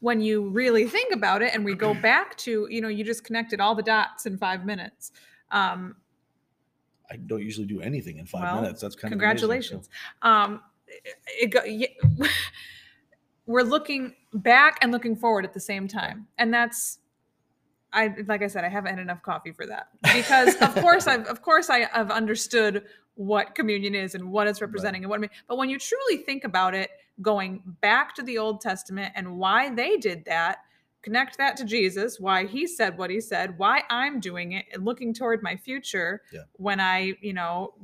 when 0.00 0.20
you 0.20 0.48
really 0.48 0.86
think 0.86 1.12
about 1.14 1.42
it, 1.42 1.54
and 1.54 1.64
we 1.64 1.74
go 1.74 1.94
back 2.02 2.36
to, 2.38 2.66
you 2.70 2.80
know, 2.80 2.88
you 2.88 3.04
just 3.04 3.24
connected 3.24 3.60
all 3.60 3.74
the 3.74 3.82
dots 3.82 4.26
in 4.26 4.38
five 4.38 4.64
minutes. 4.64 5.12
Um, 5.50 5.96
I 7.10 7.16
don't 7.16 7.42
usually 7.42 7.66
do 7.66 7.80
anything 7.80 8.18
in 8.18 8.26
five 8.26 8.42
Well, 8.42 8.62
minutes. 8.62 8.80
That's 8.80 8.94
kind 8.94 9.12
of 9.12 9.18
congratulations 9.18 9.88
um 10.22 10.60
it, 10.86 11.14
it 11.40 11.46
go, 11.48 11.64
yeah, 11.64 11.86
we're 13.46 13.62
looking 13.62 14.14
back 14.34 14.78
and 14.82 14.92
looking 14.92 15.16
forward 15.16 15.44
at 15.44 15.52
the 15.52 15.60
same 15.60 15.88
time 15.88 16.26
and 16.38 16.52
that's 16.52 16.98
i 17.92 18.14
like 18.26 18.42
i 18.42 18.46
said 18.46 18.64
i 18.64 18.68
haven't 18.68 18.90
had 18.90 19.00
enough 19.00 19.22
coffee 19.22 19.50
for 19.50 19.66
that 19.66 19.88
because 20.14 20.54
of 20.56 20.74
course 20.76 21.06
i've 21.08 21.26
of 21.26 21.42
course 21.42 21.68
i've 21.68 22.10
understood 22.10 22.84
what 23.20 23.54
communion 23.54 23.94
is 23.94 24.14
and 24.14 24.32
what 24.32 24.48
it's 24.48 24.62
representing 24.62 25.02
and 25.04 25.10
what 25.10 25.16
it 25.16 25.20
mean. 25.20 25.30
But 25.46 25.58
when 25.58 25.68
you 25.68 25.78
truly 25.78 26.16
think 26.16 26.42
about 26.44 26.74
it 26.74 26.88
going 27.20 27.60
back 27.82 28.14
to 28.14 28.22
the 28.22 28.38
old 28.38 28.62
testament 28.62 29.12
and 29.14 29.36
why 29.36 29.68
they 29.74 29.98
did 29.98 30.24
that 30.24 30.60
connect 31.02 31.36
that 31.36 31.54
to 31.56 31.64
jesus 31.64 32.18
why 32.18 32.46
he 32.46 32.66
said 32.66 32.96
what 32.96 33.10
he 33.10 33.20
said 33.20 33.56
why 33.58 33.82
i'm 33.90 34.20
doing 34.20 34.52
it 34.52 34.64
and 34.72 34.84
looking 34.86 35.12
toward 35.12 35.42
my 35.42 35.54
future 35.56 36.22
Yeah. 36.32 36.40
when 36.56 36.80
i 36.80 37.12
you 37.20 37.34
know 37.34 37.74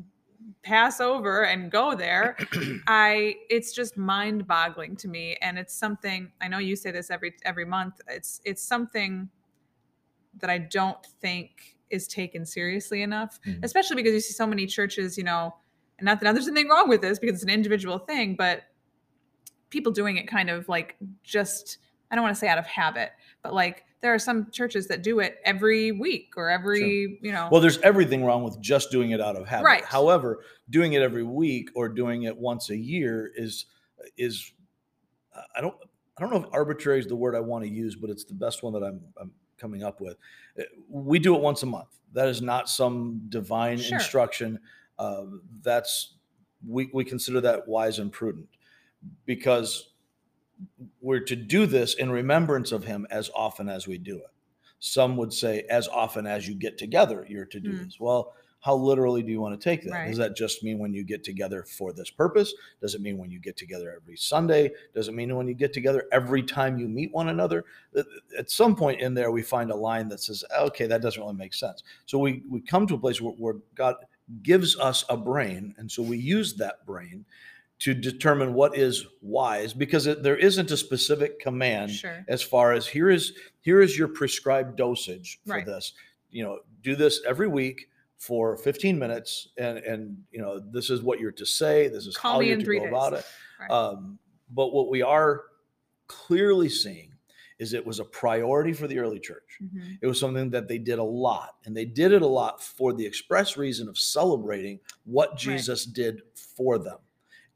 pass 0.62 1.00
over 1.02 1.44
and 1.44 1.70
go 1.70 1.94
there 1.94 2.36
i 2.86 3.34
it's 3.50 3.72
just 3.72 3.96
mind 3.98 4.46
boggling 4.46 4.96
to 4.96 5.08
me. 5.08 5.36
And 5.42 5.58
it's 5.58 5.74
something 5.74 6.32
i 6.40 6.48
know 6.48 6.58
you 6.58 6.76
say 6.76 6.90
this 6.92 7.10
every 7.10 7.34
every 7.44 7.64
month 7.66 8.00
it's 8.08 8.40
it's 8.44 8.62
something 8.62 9.28
that 10.38 10.48
i 10.50 10.58
don't 10.58 11.04
think 11.20 11.75
is 11.90 12.06
taken 12.08 12.44
seriously 12.44 13.02
enough 13.02 13.38
Mhm. 13.46 13.60
especially 13.62 13.96
because 13.96 14.12
you 14.12 14.20
see 14.20 14.32
so 14.32 14.46
many 14.46 14.66
churches 14.66 15.16
you 15.16 15.24
know 15.24 15.54
and 15.98 16.04
not 16.04 16.20
that 16.20 16.32
there's 16.34 16.48
anything 16.48 16.68
wrong 16.68 16.88
with 16.88 17.00
this 17.00 17.18
because 17.18 17.34
it's 17.36 17.42
an 17.44 17.48
individual 17.50 17.98
thing 17.98 18.34
but 18.36 18.62
people 19.70 19.92
doing 19.92 20.16
it 20.16 20.26
kind 20.28 20.50
of 20.50 20.68
like 20.68 20.96
just 21.22 21.78
i 22.10 22.14
don't 22.14 22.22
want 22.22 22.34
to 22.34 22.38
say 22.38 22.48
out 22.48 22.58
of 22.58 22.66
habit 22.66 23.10
but 23.42 23.52
like 23.54 23.84
there 24.02 24.12
are 24.12 24.18
some 24.18 24.50
churches 24.50 24.86
that 24.88 25.02
do 25.02 25.20
it 25.20 25.38
every 25.44 25.90
week 25.90 26.34
or 26.36 26.48
every 26.50 27.18
you 27.22 27.32
know 27.32 27.48
Well, 27.50 27.60
there's 27.60 27.78
everything 27.78 28.24
wrong 28.24 28.44
with 28.44 28.60
just 28.60 28.90
doing 28.90 29.10
it 29.10 29.20
out 29.22 29.36
of 29.36 29.48
habit. 29.48 29.64
Right. 29.64 29.84
However, 29.84 30.44
doing 30.70 30.92
it 30.92 31.00
every 31.02 31.24
week 31.24 31.70
or 31.74 31.88
doing 31.88 32.24
it 32.24 32.36
once 32.36 32.68
a 32.70 32.76
year 32.76 33.32
is 33.34 33.64
is 34.18 34.52
I 35.56 35.60
don't 35.62 35.74
I 36.16 36.20
don't 36.20 36.30
know 36.30 36.36
if 36.46 36.52
arbitrary 36.52 37.00
is 37.00 37.06
the 37.06 37.16
word 37.16 37.34
I 37.34 37.40
want 37.40 37.64
to 37.64 37.70
use, 37.70 37.96
but 37.96 38.10
it's 38.10 38.24
the 38.24 38.34
best 38.34 38.62
one 38.62 38.74
that 38.74 38.82
I'm 38.84 39.00
I'm 39.20 39.32
coming 39.58 39.82
up 39.82 40.00
with. 40.00 40.16
Uh, 40.58 40.62
We 40.88 41.18
do 41.18 41.34
it 41.34 41.40
once 41.40 41.62
a 41.62 41.66
month. 41.66 41.88
That 42.12 42.28
is 42.28 42.40
not 42.42 42.68
some 42.68 43.22
divine 43.28 43.78
Sure. 43.78 43.98
instruction. 43.98 44.60
Uh, 44.98 45.26
that's 45.62 46.14
we 46.66 46.88
we 46.92 47.04
consider 47.04 47.40
that 47.42 47.68
wise 47.68 47.98
and 47.98 48.10
prudent 48.10 48.48
because 49.26 49.90
we're 51.00 51.20
to 51.20 51.36
do 51.36 51.66
this 51.66 51.94
in 51.94 52.10
remembrance 52.10 52.72
of 52.72 52.84
him 52.84 53.06
as 53.10 53.30
often 53.34 53.68
as 53.68 53.86
we 53.86 53.98
do 53.98 54.16
it. 54.16 54.30
Some 54.78 55.16
would 55.18 55.32
say, 55.32 55.62
as 55.70 55.86
often 55.88 56.26
as 56.26 56.48
you 56.48 56.54
get 56.54 56.78
together, 56.78 57.26
you're 57.28 57.44
to 57.46 57.60
do 57.60 57.72
Hmm. 57.72 57.84
this. 57.84 58.00
Well, 58.00 58.34
how 58.60 58.74
literally 58.74 59.22
do 59.22 59.30
you 59.30 59.40
want 59.40 59.58
to 59.58 59.62
take 59.62 59.84
that? 59.84 59.92
Right. 59.92 60.08
Does 60.08 60.18
that 60.18 60.34
just 60.36 60.64
mean 60.64 60.78
when 60.78 60.92
you 60.92 61.04
get 61.04 61.22
together 61.22 61.62
for 61.62 61.92
this 61.92 62.10
purpose? 62.10 62.52
Does 62.80 62.94
it 62.94 63.00
mean 63.00 63.16
when 63.16 63.30
you 63.30 63.38
get 63.38 63.56
together 63.56 63.94
every 63.94 64.16
Sunday? 64.16 64.72
Does 64.94 65.08
it 65.08 65.14
mean 65.14 65.34
when 65.36 65.46
you 65.46 65.54
get 65.54 65.72
together 65.72 66.06
every 66.10 66.42
time 66.42 66.78
you 66.78 66.88
meet 66.88 67.12
one 67.12 67.28
another? 67.28 67.64
At 68.36 68.50
some 68.50 68.74
point 68.74 69.00
in 69.00 69.14
there, 69.14 69.30
we 69.30 69.42
find 69.42 69.70
a 69.70 69.76
line 69.76 70.08
that 70.08 70.20
says, 70.20 70.42
okay, 70.58 70.86
that 70.86 71.00
doesn't 71.02 71.22
really 71.22 71.34
make 71.36 71.54
sense. 71.54 71.84
So 72.06 72.18
we, 72.18 72.42
we 72.50 72.60
come 72.60 72.86
to 72.88 72.94
a 72.94 72.98
place 72.98 73.20
where, 73.20 73.34
where 73.34 73.56
God 73.74 73.96
gives 74.42 74.76
us 74.78 75.04
a 75.08 75.16
brain. 75.16 75.74
And 75.78 75.90
so 75.90 76.02
we 76.02 76.18
use 76.18 76.54
that 76.54 76.84
brain 76.86 77.24
to 77.78 77.92
determine 77.94 78.54
what 78.54 78.76
is 78.76 79.06
wise 79.20 79.74
because 79.74 80.06
it, 80.06 80.22
there 80.22 80.36
isn't 80.36 80.70
a 80.70 80.76
specific 80.76 81.38
command 81.38 81.90
sure 81.90 82.24
as 82.26 82.42
far 82.42 82.72
as 82.72 82.86
here 82.86 83.10
is 83.10 83.34
here 83.60 83.82
is 83.82 83.98
your 83.98 84.08
prescribed 84.08 84.76
dosage 84.78 85.40
for 85.46 85.52
Right. 85.56 85.66
this 85.66 85.92
you 86.30 86.42
know 86.42 86.60
do 86.82 86.96
this 86.96 87.20
every 87.28 87.48
week 87.48 87.90
for 88.18 88.56
15 88.56 88.98
minutes 88.98 89.48
and 89.58 89.78
and 89.78 90.16
you 90.30 90.40
know 90.40 90.58
this 90.58 90.90
is 90.90 91.02
what 91.02 91.20
you're 91.20 91.32
to 91.32 91.44
say 91.46 91.88
this 91.88 92.06
is 92.06 92.16
Call 92.16 92.34
how 92.34 92.40
you're 92.40 92.56
to 92.56 92.78
go 92.78 92.86
about 92.86 93.12
it. 93.12 93.24
Right. 93.60 93.70
um, 93.70 94.18
but 94.50 94.72
what 94.72 94.88
we 94.90 95.02
are 95.02 95.42
clearly 96.06 96.68
seeing 96.68 97.12
is 97.58 97.72
it 97.72 97.84
was 97.86 98.00
a 98.00 98.04
priority 98.04 98.72
for 98.72 98.86
the 98.86 98.98
early 98.98 99.18
church. 99.18 99.58
Mhm. 99.62 99.98
it 100.00 100.06
was 100.06 100.20
something 100.20 100.50
that 100.50 100.68
they 100.68 100.78
did 100.78 100.98
a 100.98 101.04
lot 101.04 101.56
and 101.64 101.76
they 101.76 101.84
did 101.84 102.12
it 102.12 102.22
a 102.22 102.26
lot 102.26 102.62
for 102.62 102.92
the 102.92 103.04
express 103.04 103.56
reason 103.56 103.88
of 103.88 103.98
celebrating 103.98 104.78
what 105.04 105.36
jesus 105.36 105.84
did 105.84 106.22
for 106.34 106.78
them. 106.78 106.98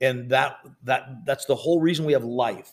And 0.03 0.31
that 0.31 0.59
that 0.85 1.25
that's 1.27 1.44
the 1.46 1.57
whole 1.57 1.81
reason 1.81 2.05
we 2.05 2.12
have 2.14 2.25
life. 2.25 2.73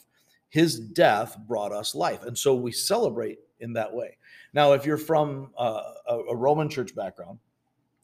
His 0.50 0.80
death 0.80 1.38
brought 1.48 1.72
us 1.72 1.96
life 1.96 2.24
and 2.24 2.38
so 2.38 2.56
we 2.56 2.72
celebrate 2.72 3.40
in 3.60 3.74
that 3.74 3.94
way. 3.94 4.18
Now 4.54 4.74
if 4.74 4.86
you're 4.86 4.98
from 4.98 5.52
uh, 5.58 5.82
a, 6.08 6.18
a 6.30 6.36
roman 6.36 6.70
church 6.70 6.94
background 6.96 7.40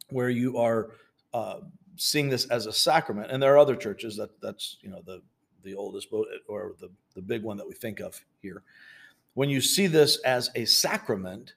where 0.10 0.30
you 0.30 0.58
are 0.58 0.92
uh, 1.34 1.60
seeing 1.96 2.30
this 2.30 2.46
as 2.46 2.66
a 2.66 2.74
sacrament. 2.74 3.32
And 3.32 3.42
there 3.42 3.54
are 3.54 3.58
other 3.58 3.76
churches 3.76 4.16
that 4.18 4.39
that's 4.42 4.78
you 4.82 4.89
know 4.89 5.02
the 5.06 5.22
the 5.63 5.76
oldest 5.76 6.10
or 6.48 6.74
the 6.80 6.89
the 7.16 7.22
big 7.22 7.44
one 7.44 7.58
that 7.58 7.68
we 7.68 7.74
think 7.74 8.00
of 8.00 8.20
here. 8.42 8.63
When 9.34 9.50
you 9.50 9.62
see 9.62 9.88
this 9.88 10.18
as 10.20 10.52
a 10.56 10.66
sacrament, 10.66 11.56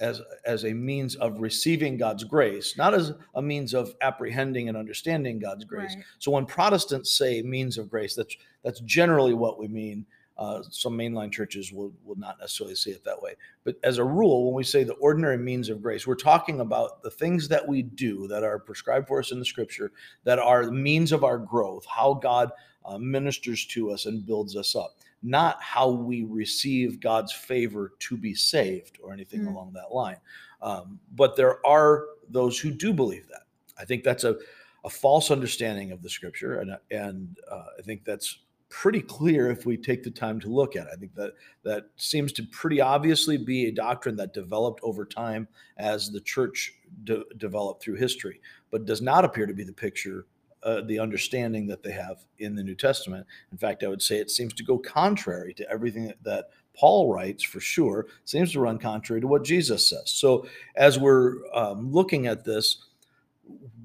as 0.00 0.22
as 0.44 0.64
a 0.64 0.72
means 0.72 1.16
of 1.16 1.40
receiving 1.40 1.96
God's 1.96 2.24
grace, 2.24 2.76
not 2.76 2.94
as 2.94 3.12
a 3.34 3.42
means 3.42 3.74
of 3.74 3.94
apprehending 4.00 4.68
and 4.68 4.76
understanding 4.76 5.38
God's 5.38 5.64
grace. 5.64 5.94
Right. 5.94 6.04
So 6.18 6.30
when 6.30 6.46
Protestants 6.46 7.10
say 7.10 7.42
means 7.42 7.78
of 7.78 7.90
grace, 7.90 8.14
that's 8.14 8.36
that's 8.62 8.80
generally 8.80 9.34
what 9.34 9.58
we 9.58 9.68
mean. 9.68 10.06
Uh, 10.38 10.62
some 10.70 10.96
mainline 10.96 11.32
churches 11.32 11.72
will 11.72 11.92
will 12.04 12.16
not 12.16 12.38
necessarily 12.38 12.74
say 12.74 12.92
it 12.92 13.04
that 13.04 13.20
way, 13.20 13.34
but 13.64 13.76
as 13.82 13.98
a 13.98 14.04
rule, 14.04 14.46
when 14.46 14.54
we 14.54 14.62
say 14.62 14.84
the 14.84 14.94
ordinary 14.94 15.36
means 15.36 15.68
of 15.68 15.82
grace, 15.82 16.06
we're 16.06 16.14
talking 16.14 16.60
about 16.60 17.02
the 17.02 17.10
things 17.10 17.48
that 17.48 17.66
we 17.66 17.82
do 17.82 18.28
that 18.28 18.44
are 18.44 18.58
prescribed 18.58 19.08
for 19.08 19.18
us 19.18 19.32
in 19.32 19.38
the 19.38 19.44
Scripture, 19.44 19.90
that 20.24 20.38
are 20.38 20.64
the 20.66 20.72
means 20.72 21.10
of 21.10 21.24
our 21.24 21.38
growth, 21.38 21.84
how 21.86 22.14
God 22.14 22.52
uh, 22.84 22.98
ministers 22.98 23.66
to 23.66 23.90
us 23.90 24.06
and 24.06 24.24
builds 24.24 24.56
us 24.56 24.76
up 24.76 24.94
not 25.22 25.62
how 25.62 25.88
we 25.88 26.24
receive 26.24 27.00
God's 27.00 27.32
favor 27.32 27.92
to 27.98 28.16
be 28.16 28.34
saved 28.34 28.98
or 29.02 29.12
anything 29.12 29.42
mm. 29.42 29.48
along 29.48 29.72
that 29.72 29.92
line. 29.94 30.18
Um, 30.62 30.98
but 31.14 31.36
there 31.36 31.64
are 31.66 32.06
those 32.28 32.58
who 32.58 32.70
do 32.70 32.92
believe 32.92 33.28
that. 33.28 33.42
I 33.78 33.84
think 33.84 34.04
that's 34.04 34.24
a, 34.24 34.36
a 34.84 34.90
false 34.90 35.30
understanding 35.30 35.92
of 35.92 36.02
the 36.02 36.10
scripture. 36.10 36.60
And, 36.60 36.76
and 36.90 37.36
uh, 37.50 37.64
I 37.78 37.82
think 37.82 38.04
that's 38.04 38.38
pretty 38.68 39.00
clear 39.00 39.50
if 39.50 39.64
we 39.64 39.76
take 39.76 40.02
the 40.02 40.10
time 40.10 40.38
to 40.40 40.48
look 40.48 40.76
at 40.76 40.86
it. 40.86 40.92
I 40.92 40.96
think 40.96 41.14
that 41.14 41.32
that 41.64 41.84
seems 41.96 42.32
to 42.34 42.42
pretty 42.44 42.80
obviously 42.80 43.36
be 43.36 43.66
a 43.66 43.72
doctrine 43.72 44.16
that 44.16 44.34
developed 44.34 44.80
over 44.82 45.04
time 45.04 45.48
as 45.78 46.10
the 46.10 46.20
church 46.20 46.74
de- 47.04 47.24
developed 47.38 47.82
through 47.82 47.96
history, 47.96 48.40
but 48.70 48.84
does 48.84 49.00
not 49.00 49.24
appear 49.24 49.46
to 49.46 49.54
be 49.54 49.64
the 49.64 49.72
picture 49.72 50.26
uh, 50.64 50.80
the 50.82 50.98
understanding 50.98 51.66
that 51.68 51.82
they 51.82 51.92
have 51.92 52.18
in 52.38 52.54
the 52.54 52.62
New 52.62 52.74
Testament. 52.74 53.26
In 53.52 53.58
fact, 53.58 53.84
I 53.84 53.88
would 53.88 54.02
say 54.02 54.16
it 54.16 54.30
seems 54.30 54.52
to 54.54 54.64
go 54.64 54.76
contrary 54.76 55.54
to 55.54 55.70
everything 55.70 56.06
that, 56.06 56.22
that 56.24 56.44
Paul 56.74 57.12
writes 57.12 57.42
for 57.42 57.60
sure, 57.60 58.06
seems 58.24 58.52
to 58.52 58.60
run 58.60 58.78
contrary 58.78 59.20
to 59.20 59.26
what 59.26 59.44
Jesus 59.44 59.88
says. 59.88 60.10
So, 60.10 60.46
as 60.76 60.98
we're 60.98 61.36
um, 61.54 61.92
looking 61.92 62.26
at 62.26 62.44
this, 62.44 62.84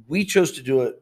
we 0.07 0.25
chose 0.25 0.51
to 0.53 0.63
do 0.63 0.81
it 0.81 0.99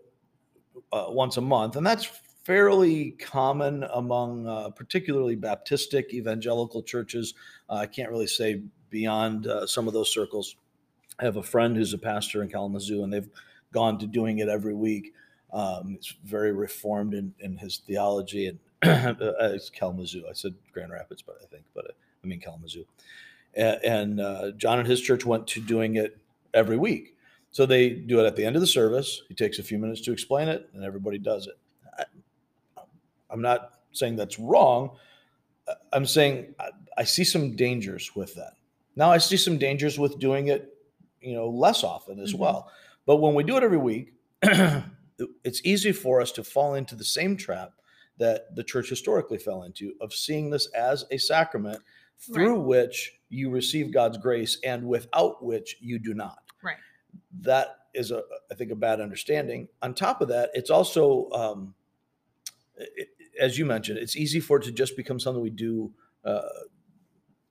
uh, 0.92 1.06
once 1.08 1.38
a 1.38 1.42
month, 1.42 1.76
and 1.78 1.86
that's 1.86 2.10
fairly 2.44 3.12
common 3.12 3.84
among 3.94 4.48
uh, 4.48 4.70
particularly 4.70 5.38
Baptistic 5.38 6.12
evangelical 6.14 6.82
churches. 6.82 7.34
Uh, 7.70 7.76
I 7.76 7.86
can't 7.86 8.10
really 8.10 8.28
say 8.28 8.62
beyond 8.90 9.48
uh, 9.48 9.68
some 9.68 9.88
of 9.88 9.94
those 9.94 10.12
circles. 10.12 10.56
I 11.20 11.26
have 11.26 11.38
a 11.38 11.44
friend 11.44 11.76
who's 11.76 11.94
a 11.94 11.98
pastor 11.98 12.42
in 12.42 12.50
Kalamazoo, 12.50 13.04
and 13.04 13.14
they've 13.14 13.30
gone 13.72 14.00
to 14.00 14.08
doing 14.08 14.40
it 14.40 14.50
every 14.50 14.74
week. 14.74 15.14
Um, 15.54 15.90
he's 15.90 16.16
very 16.24 16.52
reformed 16.52 17.14
in, 17.14 17.34
in 17.40 17.58
his 17.58 17.78
theology, 17.78 18.48
and 18.48 18.60
uh, 18.84 19.24
it's 19.40 19.70
Kalamazoo. 19.70 20.26
I 20.30 20.34
said 20.34 20.56
Grand 20.72 20.92
Rapids, 20.92 21.22
but 21.22 21.38
I 21.42 21.46
think, 21.46 21.64
but 21.74 21.86
uh, 21.86 21.94
I 22.24 22.28
mean 22.28 22.40
Kalamazoo. 22.40 22.86
And, 23.54 23.80
and 23.84 24.22
uh, 24.22 24.52
John 24.52 24.80
and 24.80 24.88
his 24.88 25.02
church 25.02 25.26
went 25.26 25.46
to 25.48 25.62
doing 25.62 25.96
it 25.96 26.18
every 26.54 26.78
week. 26.78 27.16
So 27.52 27.66
they 27.66 27.90
do 27.90 28.22
it 28.22 28.26
at 28.26 28.38
the 28.38 28.46
end 28.46 28.56
of 28.56 28.62
the 28.62 28.68
service. 28.68 29.24
He 29.28 29.36
takes 29.36 29.60
a 29.60 29.64
few 29.64 29.78
minutes 29.78 30.02
to 30.02 30.14
explain 30.14 30.48
it, 30.48 30.70
and 30.74 30.84
everybody 30.84 31.18
does 31.18 31.48
it. 31.48 31.58
I'm 33.32 33.42
not 33.42 33.72
saying 33.92 34.16
that's 34.16 34.40
wrong. 34.40 34.92
I'm 35.94 36.06
saying 36.06 36.54
I, 36.60 36.70
I 36.98 37.04
see 37.04 37.24
some 37.24 37.56
dangers 37.56 38.16
with 38.16 38.36
that. 38.36 38.54
Now 38.96 39.12
I 39.12 39.18
see 39.18 39.38
some 39.38 39.58
dangers 39.58 39.98
with 39.98 40.20
doing 40.20 40.48
it, 40.48 40.74
you 41.22 41.34
know, 41.34 41.50
less 41.50 41.84
often 41.84 42.20
as 42.20 42.34
mm-hmm. 42.34 42.42
well. 42.42 42.72
But 43.06 43.18
when 43.18 43.34
we 43.34 43.44
do 43.44 43.58
it 43.58 43.64
every 43.64 43.78
week, 43.78 44.14
it's 45.44 45.62
easy 45.64 45.92
for 45.92 46.22
us 46.22 46.32
to 46.34 46.44
fall 46.44 46.76
into 46.76 46.96
the 46.96 47.04
same 47.04 47.38
trap 47.38 47.74
that 48.18 48.56
the 48.56 48.64
church 48.64 48.90
historically 48.90 49.38
fell 49.38 49.64
into 49.64 49.94
of 50.02 50.14
seeing 50.14 50.50
this 50.50 50.68
as 50.74 51.06
a 51.12 51.18
sacrament 51.18 51.82
through 52.20 52.58
right. 52.58 52.66
which 52.66 53.14
you 53.30 53.50
receive 53.50 53.92
God's 53.92 54.18
grace 54.18 54.60
and 54.64 54.86
without 54.86 55.44
which 55.44 55.78
you 55.80 55.98
do 55.98 56.14
not. 56.14 56.40
Right. 56.62 56.78
That 57.42 57.78
is 57.94 58.12
a, 58.12 58.22
I 58.52 58.56
think, 58.56 58.72
a 58.72 58.76
bad 58.76 59.02
understanding. 59.02 59.68
On 59.82 59.94
top 59.94 60.22
of 60.22 60.28
that, 60.28 60.52
it's 60.54 60.70
also, 60.70 61.30
um, 61.32 61.74
as 63.40 63.58
you 63.58 63.66
mentioned, 63.66 63.98
it's 63.98 64.16
easy 64.16 64.40
for 64.40 64.58
it 64.58 64.64
to 64.64 64.72
just 64.72 64.96
become 64.96 65.20
something 65.20 65.42
we 65.42 65.50
do 65.50 65.94
uh, 66.26 66.42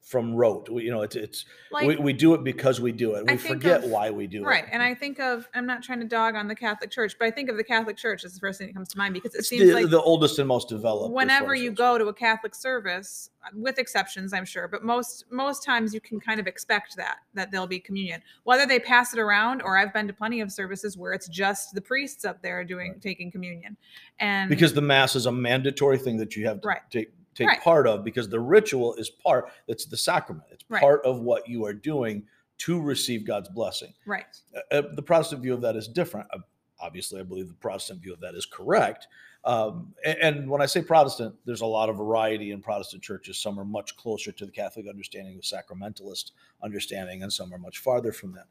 from 0.02 0.34
rote. 0.34 0.68
We, 0.68 0.84
you 0.84 0.90
know, 0.90 1.02
it's 1.02 1.14
it's 1.14 1.44
like, 1.70 1.86
we, 1.86 1.96
we 1.96 2.12
do 2.12 2.34
it 2.34 2.42
because 2.42 2.80
we 2.80 2.90
do 2.90 3.14
it. 3.14 3.26
We 3.26 3.36
forget 3.36 3.84
of, 3.84 3.90
why 3.90 4.10
we 4.10 4.26
do 4.26 4.42
right. 4.42 4.60
it. 4.60 4.62
Right. 4.62 4.70
And 4.72 4.82
I 4.82 4.94
think 4.94 5.20
of 5.20 5.46
I'm 5.54 5.66
not 5.66 5.82
trying 5.82 6.00
to 6.00 6.06
dog 6.06 6.34
on 6.34 6.48
the 6.48 6.54
Catholic 6.54 6.90
Church, 6.90 7.16
but 7.18 7.28
I 7.28 7.30
think 7.30 7.48
of 7.50 7.56
the 7.56 7.64
Catholic 7.64 7.96
Church 7.96 8.24
as 8.24 8.34
the 8.34 8.40
first 8.40 8.58
thing 8.58 8.68
that 8.68 8.74
comes 8.74 8.88
to 8.88 8.98
mind 8.98 9.14
because 9.14 9.34
it 9.34 9.44
seems 9.44 9.62
the, 9.62 9.74
like 9.74 9.90
the 9.90 10.00
oldest 10.00 10.38
and 10.38 10.48
most 10.48 10.68
developed. 10.68 11.14
Whenever 11.14 11.54
you 11.54 11.70
go 11.70 11.98
to 11.98 12.06
a 12.06 12.14
Catholic 12.14 12.54
service, 12.54 13.30
with 13.54 13.78
exceptions, 13.78 14.32
I'm 14.32 14.44
sure, 14.44 14.68
but 14.68 14.84
most 14.84 15.26
most 15.30 15.64
times 15.64 15.94
you 15.94 16.00
can 16.00 16.18
kind 16.18 16.40
of 16.40 16.46
expect 16.46 16.96
that 16.96 17.18
that 17.34 17.50
there'll 17.50 17.66
be 17.66 17.80
communion, 17.80 18.22
whether 18.44 18.66
they 18.66 18.78
pass 18.78 19.12
it 19.14 19.20
around 19.20 19.62
or 19.62 19.78
I've 19.78 19.92
been 19.92 20.06
to 20.06 20.12
plenty 20.12 20.40
of 20.40 20.50
services 20.50 20.96
where 20.96 21.12
it's 21.12 21.28
just 21.28 21.74
the 21.74 21.80
priests 21.80 22.24
up 22.24 22.42
there 22.42 22.64
doing 22.64 22.92
right. 22.92 23.02
taking 23.02 23.30
communion, 23.30 23.76
and 24.18 24.48
because 24.48 24.72
the 24.72 24.82
mass 24.82 25.14
is 25.14 25.26
a 25.26 25.32
mandatory 25.32 25.98
thing 25.98 26.16
that 26.18 26.36
you 26.36 26.46
have 26.46 26.62
to 26.62 26.68
right. 26.68 26.80
take 26.90 27.10
take 27.40 27.48
right. 27.48 27.62
part 27.62 27.86
of 27.86 28.04
because 28.04 28.28
the 28.28 28.38
ritual 28.38 28.94
is 28.94 29.08
part 29.08 29.50
that's 29.66 29.86
the 29.86 29.96
sacrament 29.96 30.46
it's 30.50 30.64
right. 30.68 30.80
part 30.80 31.04
of 31.04 31.20
what 31.20 31.48
you 31.48 31.64
are 31.64 31.72
doing 31.72 32.22
to 32.58 32.80
receive 32.80 33.26
god's 33.26 33.48
blessing 33.48 33.92
right 34.06 34.38
uh, 34.54 34.76
uh, 34.76 34.82
the 34.94 35.02
protestant 35.02 35.42
view 35.42 35.54
of 35.54 35.60
that 35.60 35.74
is 35.76 35.88
different 35.88 36.26
uh, 36.34 36.38
obviously 36.80 37.18
i 37.18 37.22
believe 37.22 37.48
the 37.48 37.54
protestant 37.54 38.00
view 38.02 38.12
of 38.12 38.20
that 38.20 38.34
is 38.34 38.46
correct 38.46 39.08
um, 39.42 39.94
and, 40.04 40.18
and, 40.18 40.50
when 40.50 40.60
i 40.60 40.66
say 40.66 40.82
protestant 40.82 41.34
there's 41.46 41.62
a 41.62 41.66
lot 41.66 41.88
of 41.88 41.96
variety 41.96 42.50
in 42.50 42.60
protestant 42.60 43.02
churches 43.02 43.38
some 43.38 43.58
are 43.58 43.64
much 43.64 43.96
closer 43.96 44.30
to 44.30 44.44
the 44.44 44.52
catholic 44.52 44.86
understanding 44.86 45.36
the 45.36 45.42
sacramentalist 45.42 46.32
understanding 46.62 47.22
and 47.22 47.32
some 47.32 47.52
are 47.54 47.58
much 47.58 47.78
farther 47.78 48.12
from 48.12 48.32
that 48.32 48.46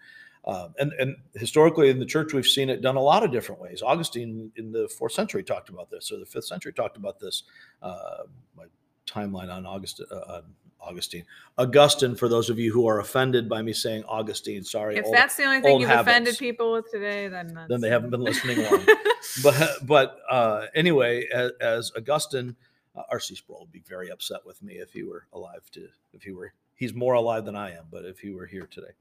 uh, 0.46 0.70
and, 0.80 0.94
and 0.94 1.16
historically 1.36 1.90
in 1.90 2.00
the 2.00 2.06
church, 2.06 2.34
we've 2.34 2.48
seen 2.48 2.70
it 2.70 2.82
done 2.82 2.96
a 2.96 3.02
lot 3.02 3.24
of 3.24 3.32
different 3.32 3.62
ways. 3.62 3.82
Augustine 3.82 4.52
in 4.56 4.72
the 4.72 4.88
fourth 4.88 5.12
century 5.12 5.44
talked 5.44 5.70
about 5.70 5.90
this, 5.90 6.12
or 6.12 6.18
the 6.18 6.26
fifth 6.26 6.46
century 6.46 6.72
talked 6.72 6.98
about 6.98 7.20
this. 7.20 7.44
Uh, 7.82 8.24
my 8.56 8.64
timeline 9.10 9.54
on 9.54 9.66
August, 9.66 10.02
uh, 10.12 10.42
Augustine, 10.82 11.26
Augustine. 11.58 12.16
For 12.16 12.30
those 12.30 12.50
of 12.50 12.58
you 12.60 12.72
who 12.72 12.88
are 12.88 13.00
offended 13.00 13.50
by 13.50 13.62
me 13.62 13.74
saying 13.74 14.04
Augustine, 14.08 14.64
sorry. 14.64 14.98
If 14.98 15.06
old, 15.06 15.16
that's 15.16 15.36
the 15.36 15.44
only 15.44 15.62
thing 15.62 15.80
you've 15.80 15.90
habits. 15.90 16.10
offended 16.10 16.38
people 16.38 16.74
with 16.74 16.90
today, 16.92 17.28
then 17.28 17.58
then 17.68 17.82
they 17.82 17.90
haven't 17.90 18.10
been 18.10 18.22
listening 18.22 18.64
long. 18.64 18.86
but 19.44 19.78
but 19.84 20.20
uh, 20.30 20.68
anyway, 20.76 21.28
as, 21.34 21.52
as 21.60 21.92
Augustine, 21.98 22.56
uh, 22.96 23.04
R.C. 23.10 23.36
Sproul 23.36 23.62
would 23.62 23.72
be 23.72 23.84
very 23.88 24.10
upset 24.10 24.46
with 24.46 24.62
me 24.64 24.76
if 24.76 24.94
he 24.94 25.04
were 25.04 25.26
alive 25.34 25.70
to 25.72 25.88
if 26.14 26.24
he 26.24 26.32
were. 26.32 26.54
He's 26.76 26.94
more 26.94 27.16
alive 27.16 27.44
than 27.44 27.58
I 27.58 27.72
am, 27.72 27.86
but 27.92 28.06
if 28.06 28.20
he 28.20 28.32
were 28.32 28.46
here 28.46 28.66
today, 28.72 28.92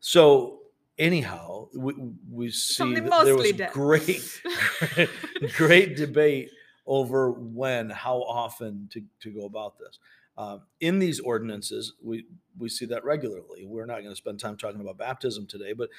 so 0.00 0.60
anyhow, 0.98 1.68
we, 1.74 1.94
we 2.30 2.50
see 2.50 2.94
there 2.94 3.36
was 3.36 3.52
great, 3.72 3.72
great, 3.72 5.08
great 5.56 5.96
debate 5.96 6.50
over 6.86 7.32
when, 7.32 7.90
how 7.90 8.18
often 8.22 8.88
to, 8.92 9.02
to 9.20 9.30
go 9.30 9.44
about 9.44 9.78
this. 9.78 9.98
Um, 10.38 10.62
in 10.80 10.98
these 10.98 11.20
ordinances, 11.20 11.94
we, 12.02 12.24
we 12.58 12.68
see 12.68 12.86
that 12.86 13.04
regularly. 13.04 13.66
We're 13.66 13.86
not 13.86 13.98
going 13.98 14.10
to 14.10 14.16
spend 14.16 14.40
time 14.40 14.56
talking 14.56 14.80
about 14.80 14.98
baptism 14.98 15.46
today, 15.46 15.74
but 15.74 15.90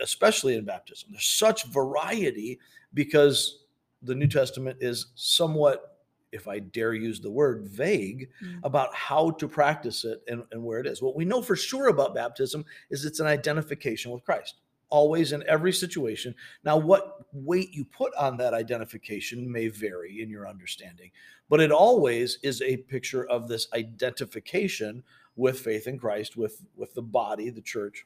especially 0.00 0.54
in 0.54 0.64
baptism, 0.64 1.10
there's 1.12 1.26
such 1.26 1.64
variety 1.66 2.60
because 2.94 3.64
the 4.02 4.14
New 4.14 4.28
Testament 4.28 4.78
is 4.80 5.06
somewhat 5.16 5.90
if 6.32 6.46
I 6.46 6.60
dare 6.60 6.94
use 6.94 7.20
the 7.20 7.30
word, 7.30 7.66
vague 7.66 8.28
mm. 8.42 8.60
about 8.62 8.94
how 8.94 9.32
to 9.32 9.48
practice 9.48 10.04
it 10.04 10.22
and, 10.28 10.44
and 10.52 10.62
where 10.62 10.78
it 10.78 10.86
is. 10.86 11.02
What 11.02 11.16
we 11.16 11.24
know 11.24 11.42
for 11.42 11.56
sure 11.56 11.88
about 11.88 12.14
baptism 12.14 12.64
is 12.90 13.04
it's 13.04 13.20
an 13.20 13.26
identification 13.26 14.12
with 14.12 14.24
Christ, 14.24 14.56
always 14.90 15.32
in 15.32 15.44
every 15.48 15.72
situation. 15.72 16.34
Now, 16.64 16.76
what 16.76 17.24
weight 17.32 17.72
you 17.72 17.84
put 17.84 18.14
on 18.14 18.36
that 18.38 18.54
identification 18.54 19.50
may 19.50 19.68
vary 19.68 20.20
in 20.20 20.28
your 20.28 20.48
understanding, 20.48 21.10
but 21.48 21.60
it 21.60 21.72
always 21.72 22.38
is 22.42 22.60
a 22.62 22.76
picture 22.76 23.24
of 23.28 23.48
this 23.48 23.68
identification 23.72 25.02
with 25.36 25.60
faith 25.60 25.86
in 25.86 25.98
Christ, 25.98 26.36
with, 26.36 26.62
with 26.76 26.92
the 26.94 27.02
body, 27.02 27.50
the 27.50 27.62
church, 27.62 28.04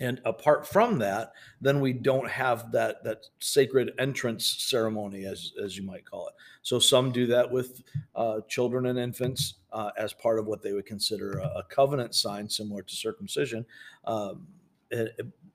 and 0.00 0.20
apart 0.24 0.66
from 0.66 0.98
that 0.98 1.32
then 1.60 1.80
we 1.80 1.92
don't 1.92 2.28
have 2.28 2.72
that 2.72 3.04
that 3.04 3.26
sacred 3.38 3.92
entrance 3.98 4.44
ceremony 4.44 5.24
as 5.24 5.52
as 5.62 5.76
you 5.76 5.84
might 5.84 6.04
call 6.04 6.26
it. 6.28 6.34
So 6.62 6.78
some 6.78 7.12
do 7.12 7.26
that 7.28 7.50
with 7.50 7.82
uh, 8.14 8.40
children 8.48 8.86
and 8.86 8.98
infants 8.98 9.54
uh, 9.72 9.90
as 9.96 10.12
part 10.12 10.38
of 10.38 10.46
what 10.46 10.62
they 10.62 10.72
would 10.72 10.86
consider 10.86 11.38
a, 11.38 11.58
a 11.58 11.62
covenant 11.68 12.14
sign 12.14 12.48
similar 12.48 12.82
to 12.82 12.94
circumcision. 12.94 13.64
Um, 14.04 14.46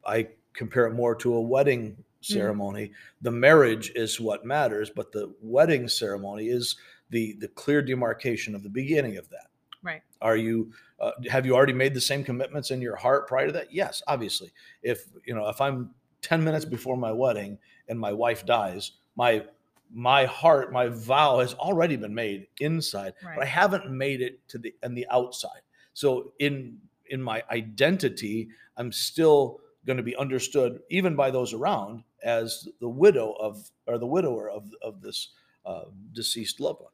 i 0.05 0.27
compare 0.59 0.85
it 0.85 0.93
more 0.93 1.15
to 1.15 1.33
a 1.33 1.41
wedding 1.41 1.91
mm. 1.91 1.95
ceremony 2.21 2.87
mm. 2.87 2.93
the 3.21 3.31
marriage 3.31 3.91
is 3.95 4.19
what 4.19 4.45
matters 4.45 4.91
but 4.95 5.11
the 5.11 5.33
wedding 5.41 5.87
ceremony 5.87 6.49
is 6.49 6.75
the 7.09 7.33
the 7.39 7.47
clear 7.49 7.81
demarcation 7.81 8.53
of 8.53 8.61
the 8.61 8.69
beginning 8.69 9.17
of 9.17 9.27
that 9.29 9.47
right 9.81 10.01
are 10.21 10.37
you 10.37 10.71
uh, 10.99 11.11
have 11.29 11.45
you 11.45 11.55
already 11.55 11.73
made 11.73 11.93
the 11.93 12.01
same 12.01 12.23
commitments 12.23 12.71
in 12.71 12.81
your 12.81 12.95
heart 12.95 13.27
prior 13.27 13.47
to 13.47 13.53
that? 13.53 13.73
Yes, 13.73 14.01
obviously. 14.07 14.51
If 14.83 15.05
you 15.25 15.33
know, 15.33 15.47
if 15.47 15.61
I'm 15.61 15.91
10 16.21 16.43
minutes 16.43 16.65
before 16.65 16.97
my 16.97 17.11
wedding 17.11 17.57
and 17.87 17.99
my 17.99 18.11
wife 18.11 18.45
dies, 18.45 18.91
my 19.15 19.43
my 19.91 20.25
heart, 20.25 20.71
my 20.71 20.87
vow 20.87 21.39
has 21.39 21.55
already 21.55 21.95
been 21.95 22.13
made 22.13 22.47
inside, 22.59 23.13
but 23.23 23.41
I 23.41 23.45
haven't 23.45 23.89
made 23.89 24.21
it 24.21 24.47
to 24.49 24.57
the 24.57 24.73
and 24.83 24.95
the 24.95 25.07
outside. 25.09 25.61
So 25.93 26.33
in 26.39 26.77
in 27.07 27.21
my 27.21 27.43
identity, 27.49 28.49
I'm 28.77 28.91
still 28.91 29.61
going 29.85 29.97
to 29.97 30.03
be 30.03 30.15
understood 30.15 30.81
even 30.89 31.15
by 31.15 31.31
those 31.31 31.53
around 31.53 32.03
as 32.23 32.67
the 32.79 32.89
widow 32.89 33.31
of 33.33 33.69
or 33.87 33.97
the 33.97 34.05
widower 34.05 34.49
of 34.49 34.69
of 34.81 35.01
this 35.01 35.29
uh, 35.65 35.83
deceased 36.13 36.59
loved 36.59 36.81
one. 36.81 36.91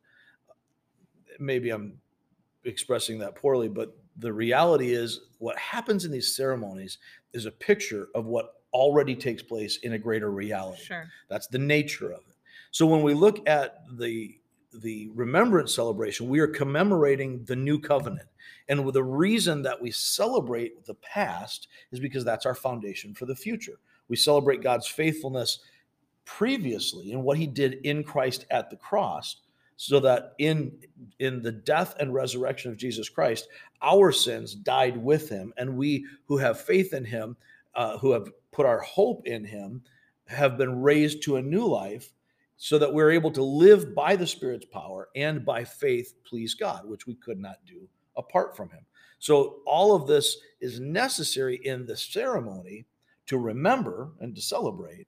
Maybe 1.40 1.70
I'm 1.70 2.00
expressing 2.64 3.20
that 3.20 3.36
poorly, 3.36 3.68
but 3.68 3.96
the 4.18 4.32
reality 4.32 4.94
is 4.94 5.22
what 5.40 5.58
happens 5.58 6.06
in 6.06 6.12
these 6.12 6.36
ceremonies 6.36 6.98
is 7.34 7.46
a 7.46 7.52
picture 7.52 8.08
of 8.16 8.26
what 8.26 8.54
already 8.74 9.16
takes 9.16 9.44
place 9.44 9.78
in 9.78 9.94
a 9.94 9.98
greater 9.98 10.32
reality. 10.32 10.84
Sure. 10.84 11.06
That's 11.30 11.48
the 11.48 11.58
nature 11.58 12.12
of 12.12 12.20
it. 12.20 12.36
So 12.72 12.86
when 12.86 13.04
we 13.04 13.14
look 13.14 13.48
at 13.48 13.84
the 13.98 14.38
the 14.82 15.10
remembrance 15.14 15.74
celebration, 15.74 16.30
we 16.30 16.40
are 16.40 16.48
commemorating 16.48 17.44
the 17.46 17.56
new 17.56 17.80
covenant. 17.80 18.28
And 18.68 18.92
the 18.94 19.04
reason 19.04 19.62
that 19.64 19.82
we 19.82 19.92
celebrate 19.92 20.86
the 20.86 20.96
past 20.96 21.68
is 21.92 22.00
because 22.00 22.26
that's 22.26 22.46
our 22.46 22.56
foundation 22.56 23.14
for 23.14 23.26
the 23.26 23.36
future. 23.36 23.80
We 24.08 24.16
celebrate 24.16 24.64
God's 24.64 24.88
faithfulness 24.88 25.60
previously 26.26 27.12
and 27.12 27.24
what 27.24 27.38
he 27.38 27.48
did 27.48 27.80
in 27.84 28.04
Christ 28.04 28.46
at 28.50 28.70
the 28.70 28.78
cross 28.78 29.38
so 29.78 30.00
that 30.00 30.34
in 30.40 30.72
in 31.20 31.42
the 31.42 31.52
death 31.52 31.96
and 32.00 32.14
resurrection 32.14 32.72
of 32.72 32.78
Jesus 32.78 33.10
Christ 33.10 33.48
our 33.82 34.12
sins 34.12 34.56
died 34.56 34.98
with 34.98 35.30
him 35.30 35.54
and 35.58 35.78
we 35.78 36.06
who 36.28 36.38
have 36.38 36.60
faith 36.60 36.94
in 36.94 37.06
him 37.06 37.36
uh, 37.76 37.98
who 37.98 38.12
have 38.12 38.30
put 38.52 38.66
our 38.66 38.80
hope 38.80 39.28
in 39.28 39.44
him 39.44 39.84
have 40.28 40.58
been 40.58 40.82
raised 40.82 41.22
to 41.24 41.36
a 41.36 41.42
new 41.42 41.66
life 41.66 42.14
so 42.58 42.78
that 42.80 42.94
we're 42.94 43.12
able 43.12 43.32
to 43.32 43.44
live 43.44 43.94
by 43.94 44.16
the 44.16 44.28
spirit's 44.28 44.66
power 44.66 45.10
and 45.16 45.46
by 45.46 45.64
faith 45.64 46.14
please 46.26 46.54
God 46.54 46.88
which 46.88 47.08
we 47.08 47.16
could 47.16 47.40
not 47.40 47.58
do 47.66 47.88
apart 48.18 48.56
from 48.56 48.70
him 48.70 48.86
so 49.20 49.58
all 49.66 49.96
of 49.96 50.08
this 50.08 50.38
is 50.62 50.80
necessary 50.80 51.60
in 51.64 51.86
the 51.86 51.98
ceremony 51.98 52.86
to 53.28 53.38
remember 53.38 54.12
and 54.20 54.36
to 54.36 54.42
celebrate 54.42 55.08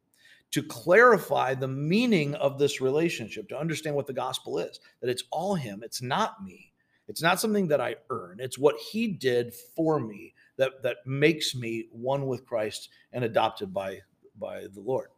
to 0.52 0.64
clarify 0.64 1.54
the 1.54 1.68
meaning 1.68 2.34
of 2.36 2.58
this 2.58 2.80
relationship, 2.80 3.50
to 3.50 3.60
understand 3.60 3.96
what 3.96 4.08
the 4.08 4.14
gospel 4.14 4.60
is, 4.60 4.80
that 5.02 5.10
it's 5.10 5.24
all 5.32 5.56
Him, 5.56 5.82
it's 5.84 6.02
not 6.02 6.44
me. 6.44 6.72
It's 7.08 7.22
not 7.22 7.40
something 7.40 7.68
that 7.70 7.82
I 7.82 7.96
earn. 8.10 8.38
It's 8.40 8.58
what 8.58 8.76
He 8.78 9.08
did 9.08 9.54
for 9.76 10.00
me 10.00 10.34
that, 10.58 10.84
that 10.84 10.98
makes 11.06 11.56
me 11.56 11.88
one 11.92 12.28
with 12.28 12.46
Christ 12.46 12.90
and 13.14 13.24
adopted 13.24 13.74
by, 13.74 14.00
by 14.38 14.62
the 14.74 14.82
Lord. 14.82 15.10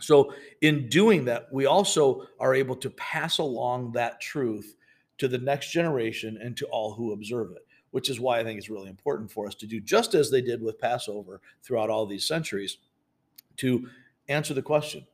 So, 0.00 0.34
in 0.60 0.88
doing 0.88 1.24
that, 1.26 1.52
we 1.52 1.66
also 1.66 2.26
are 2.38 2.54
able 2.54 2.76
to 2.76 2.90
pass 2.90 3.38
along 3.38 3.92
that 3.92 4.20
truth 4.20 4.76
to 5.18 5.28
the 5.28 5.38
next 5.38 5.70
generation 5.70 6.38
and 6.42 6.56
to 6.56 6.66
all 6.66 6.94
who 6.94 7.12
observe 7.12 7.50
it, 7.52 7.66
which 7.90 8.08
is 8.08 8.18
why 8.18 8.40
I 8.40 8.44
think 8.44 8.58
it's 8.58 8.70
really 8.70 8.88
important 8.88 9.30
for 9.30 9.46
us 9.46 9.54
to 9.56 9.66
do 9.66 9.80
just 9.80 10.14
as 10.14 10.30
they 10.30 10.40
did 10.40 10.62
with 10.62 10.78
Passover 10.78 11.40
throughout 11.62 11.90
all 11.90 12.06
these 12.06 12.26
centuries 12.26 12.78
to 13.58 13.86
answer 14.28 14.54
the 14.54 14.62
question 14.62 15.06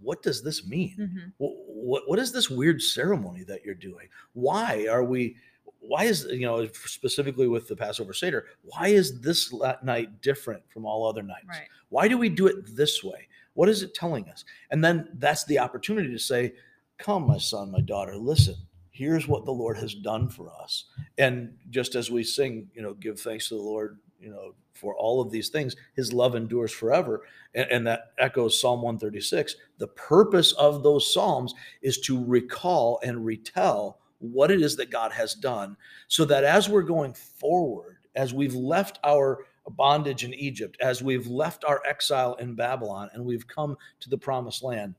what 0.00 0.22
does 0.22 0.42
this 0.42 0.66
mean? 0.66 0.94
Hmm 1.38 1.44
Wh- 1.44 1.64
what, 1.84 2.08
what 2.08 2.18
is 2.18 2.32
this 2.32 2.48
weird 2.48 2.80
ceremony 2.80 3.44
that 3.44 3.64
you're 3.64 3.74
doing? 3.74 4.08
Why 4.32 4.86
are 4.90 5.04
we 5.04 5.36
why 5.80 6.04
is 6.04 6.26
you 6.30 6.46
know 6.46 6.66
specifically 6.72 7.46
with 7.46 7.68
the 7.68 7.76
passover 7.76 8.14
seder 8.14 8.46
why 8.62 8.88
is 8.88 9.20
this 9.20 9.52
night 9.82 10.22
different 10.22 10.62
from 10.70 10.86
all 10.86 11.06
other 11.06 11.22
nights? 11.22 11.46
Right. 11.46 11.68
why 11.90 12.08
do 12.08 12.16
we 12.16 12.30
do 12.30 12.46
it 12.46 12.74
this 12.74 13.04
way 13.04 13.28
what 13.54 13.68
is 13.68 13.82
it 13.82 13.94
telling 13.94 14.28
us? 14.28 14.44
And 14.70 14.84
then 14.84 15.08
that's 15.14 15.44
the 15.44 15.58
opportunity 15.58 16.10
to 16.10 16.18
say 16.18 16.52
come 16.98 17.26
my 17.26 17.38
son 17.38 17.72
my 17.72 17.80
daughter 17.80 18.16
listen 18.16 18.54
here's 18.90 19.26
what 19.26 19.44
the 19.44 19.52
lord 19.52 19.76
has 19.76 19.94
done 19.94 20.28
for 20.28 20.50
us. 20.62 20.84
And 21.18 21.56
just 21.70 21.96
as 21.96 22.10
we 22.10 22.22
sing 22.22 22.68
you 22.74 22.82
know 22.82 22.94
give 22.94 23.18
thanks 23.18 23.48
to 23.48 23.56
the 23.56 23.62
lord 23.62 23.98
you 24.20 24.30
know 24.30 24.54
for 24.72 24.94
all 24.96 25.20
of 25.20 25.30
these 25.30 25.48
things 25.48 25.76
his 25.94 26.12
love 26.12 26.34
endures 26.34 26.72
forever 26.72 27.22
and, 27.54 27.66
and 27.70 27.86
that 27.86 28.12
echoes 28.18 28.60
psalm 28.60 28.82
136 28.82 29.56
the 29.78 29.88
purpose 29.88 30.52
of 30.52 30.82
those 30.82 31.12
psalms 31.12 31.54
is 31.82 31.98
to 31.98 32.24
recall 32.24 33.00
and 33.02 33.24
retell 33.24 33.98
what 34.18 34.50
it 34.50 34.62
is 34.62 34.76
that 34.76 34.90
god 34.90 35.12
has 35.12 35.34
done 35.34 35.76
so 36.08 36.24
that 36.24 36.44
as 36.44 36.68
we're 36.68 36.82
going 36.82 37.12
forward 37.12 37.98
as 38.16 38.32
we've 38.32 38.54
left 38.54 38.98
our 39.04 39.44
bondage 39.70 40.24
in 40.24 40.34
egypt 40.34 40.76
as 40.80 41.02
we've 41.02 41.26
left 41.26 41.64
our 41.64 41.82
exile 41.88 42.34
in 42.34 42.54
babylon 42.54 43.08
and 43.14 43.24
we've 43.24 43.46
come 43.48 43.76
to 44.00 44.10
the 44.10 44.18
promised 44.18 44.62
land 44.62 44.94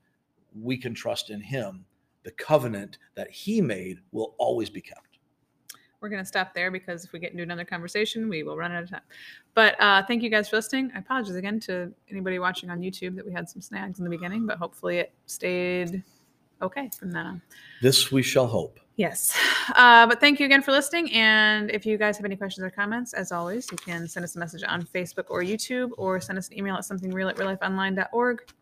we 0.60 0.76
can 0.76 0.94
trust 0.94 1.30
in 1.30 1.40
him 1.40 1.84
the 2.24 2.30
covenant 2.32 2.98
that 3.14 3.30
he 3.30 3.60
made 3.60 3.98
will 4.10 4.34
always 4.38 4.68
be 4.68 4.80
kept 4.80 5.18
We're 6.00 6.08
going 6.08 6.22
to 6.22 6.26
stop 6.26 6.54
there 6.54 6.70
because 6.72 7.04
if 7.04 7.12
we 7.12 7.20
get 7.20 7.30
into 7.30 7.42
another 7.42 7.64
conversation, 7.64 8.28
we 8.28 8.42
will 8.42 8.56
run 8.56 8.72
out 8.72 8.82
of 8.82 8.90
time. 8.90 9.00
But 9.54 9.80
uh, 9.80 10.02
thank 10.06 10.22
you 10.22 10.28
guys 10.28 10.48
for 10.48 10.56
listening. 10.56 10.90
I 10.94 10.98
apologize 10.98 11.36
again 11.36 11.60
to 11.60 11.92
anybody 12.10 12.38
watching 12.38 12.68
on 12.68 12.80
YouTube 12.80 13.14
that 13.16 13.24
we 13.24 13.32
had 13.32 13.48
some 13.48 13.62
snags 13.62 13.98
in 13.98 14.04
the 14.04 14.10
beginning, 14.10 14.46
but 14.46 14.58
hopefully 14.58 14.98
it 14.98 15.12
stayed 15.26 16.02
okay 16.62 16.90
from 16.98 17.12
then 17.12 17.26
on. 17.26 17.42
this 17.80 18.10
we 18.10 18.22
shall 18.22 18.46
hope 18.46 18.80
Yes. 18.96 19.38
Uh, 19.74 20.06
but 20.06 20.20
thank 20.20 20.40
you 20.40 20.46
again 20.46 20.62
for 20.62 20.72
listening. 20.72 21.12
And 21.12 21.70
if 21.70 21.84
you 21.84 21.98
guys 21.98 22.16
have 22.16 22.24
any 22.24 22.36
questions 22.36 22.64
or 22.64 22.70
comments, 22.70 23.12
as 23.12 23.30
always, 23.30 23.70
you 23.70 23.76
can 23.76 24.08
send 24.08 24.24
us 24.24 24.36
a 24.36 24.38
message 24.38 24.62
on 24.66 24.82
Facebook 24.82 25.26
or 25.28 25.42
YouTube 25.42 25.90
or 25.98 26.18
send 26.18 26.38
us 26.38 26.48
an 26.48 26.58
email 26.58 26.76
at 26.76 26.82
somethingreal 26.82 27.28
at 27.28 27.36
reallifeonline.org. 27.36 28.52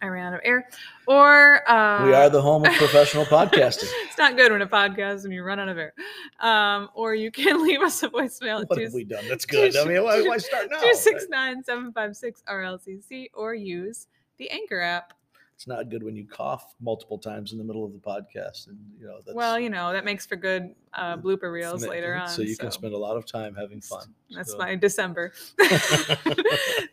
I 0.00 0.06
ran 0.06 0.28
out 0.28 0.34
of 0.34 0.40
air. 0.44 0.68
Or 1.08 1.68
uh, 1.68 2.04
we 2.04 2.12
are 2.14 2.30
the 2.30 2.40
home 2.40 2.64
of 2.64 2.72
professional 2.74 3.24
podcasting 3.26 3.90
it's 4.04 4.16
not 4.16 4.36
good 4.36 4.52
when 4.52 4.62
a 4.62 4.66
podcast 4.66 5.24
and 5.24 5.32
you 5.32 5.42
run 5.42 5.58
out 5.58 5.68
of 5.68 5.76
air. 5.76 5.92
Um, 6.38 6.88
or 6.94 7.16
you 7.16 7.32
can 7.32 7.60
leave 7.66 7.80
us 7.80 8.00
a 8.04 8.08
voicemail 8.08 8.62
at 8.62 8.70
what 8.70 8.80
have 8.80 8.92
we 8.92 9.02
done 9.02 9.26
that's 9.28 9.44
good 9.44 9.76
i 9.76 9.84
mean 9.84 10.04
why, 10.04 10.22
why 10.22 10.38
start 10.38 10.68
now 10.70 10.78
269 10.80 11.64
756 11.64 12.44
RLCC 12.48 13.30
or 13.34 13.54
use 13.54 14.06
the 14.38 14.50
Anchor 14.50 14.80
app. 14.80 15.14
It's 15.58 15.66
not 15.66 15.90
good 15.90 16.04
when 16.04 16.14
you 16.14 16.24
cough 16.24 16.76
multiple 16.80 17.18
times 17.18 17.50
in 17.50 17.58
the 17.58 17.64
middle 17.64 17.84
of 17.84 17.92
the 17.92 17.98
podcast 17.98 18.68
and 18.68 18.78
you 18.96 19.08
know 19.08 19.16
that's 19.26 19.34
Well, 19.34 19.58
you 19.58 19.70
know, 19.70 19.92
that 19.92 20.04
makes 20.04 20.24
for 20.24 20.36
good 20.36 20.72
uh, 20.94 21.16
blooper 21.16 21.50
reels 21.52 21.84
later 21.84 22.14
on. 22.22 22.28
so 22.28 22.42
you 22.42 22.56
can 22.56 22.70
spend 22.70 22.94
a 22.94 22.96
lot 22.96 23.16
of 23.16 23.26
time 23.26 23.56
having 23.56 23.80
fun 23.80 24.06
That's 24.30 24.52
So- 24.52 24.58
my 24.58 24.76
December. 24.76 25.32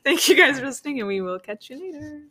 Thank 0.04 0.28
you 0.28 0.36
guys 0.36 0.60
for 0.60 0.66
listening, 0.66 1.00
and 1.00 1.08
we 1.08 1.22
will 1.22 1.38
catch 1.38 1.70
you 1.70 1.80
later. 1.80 2.24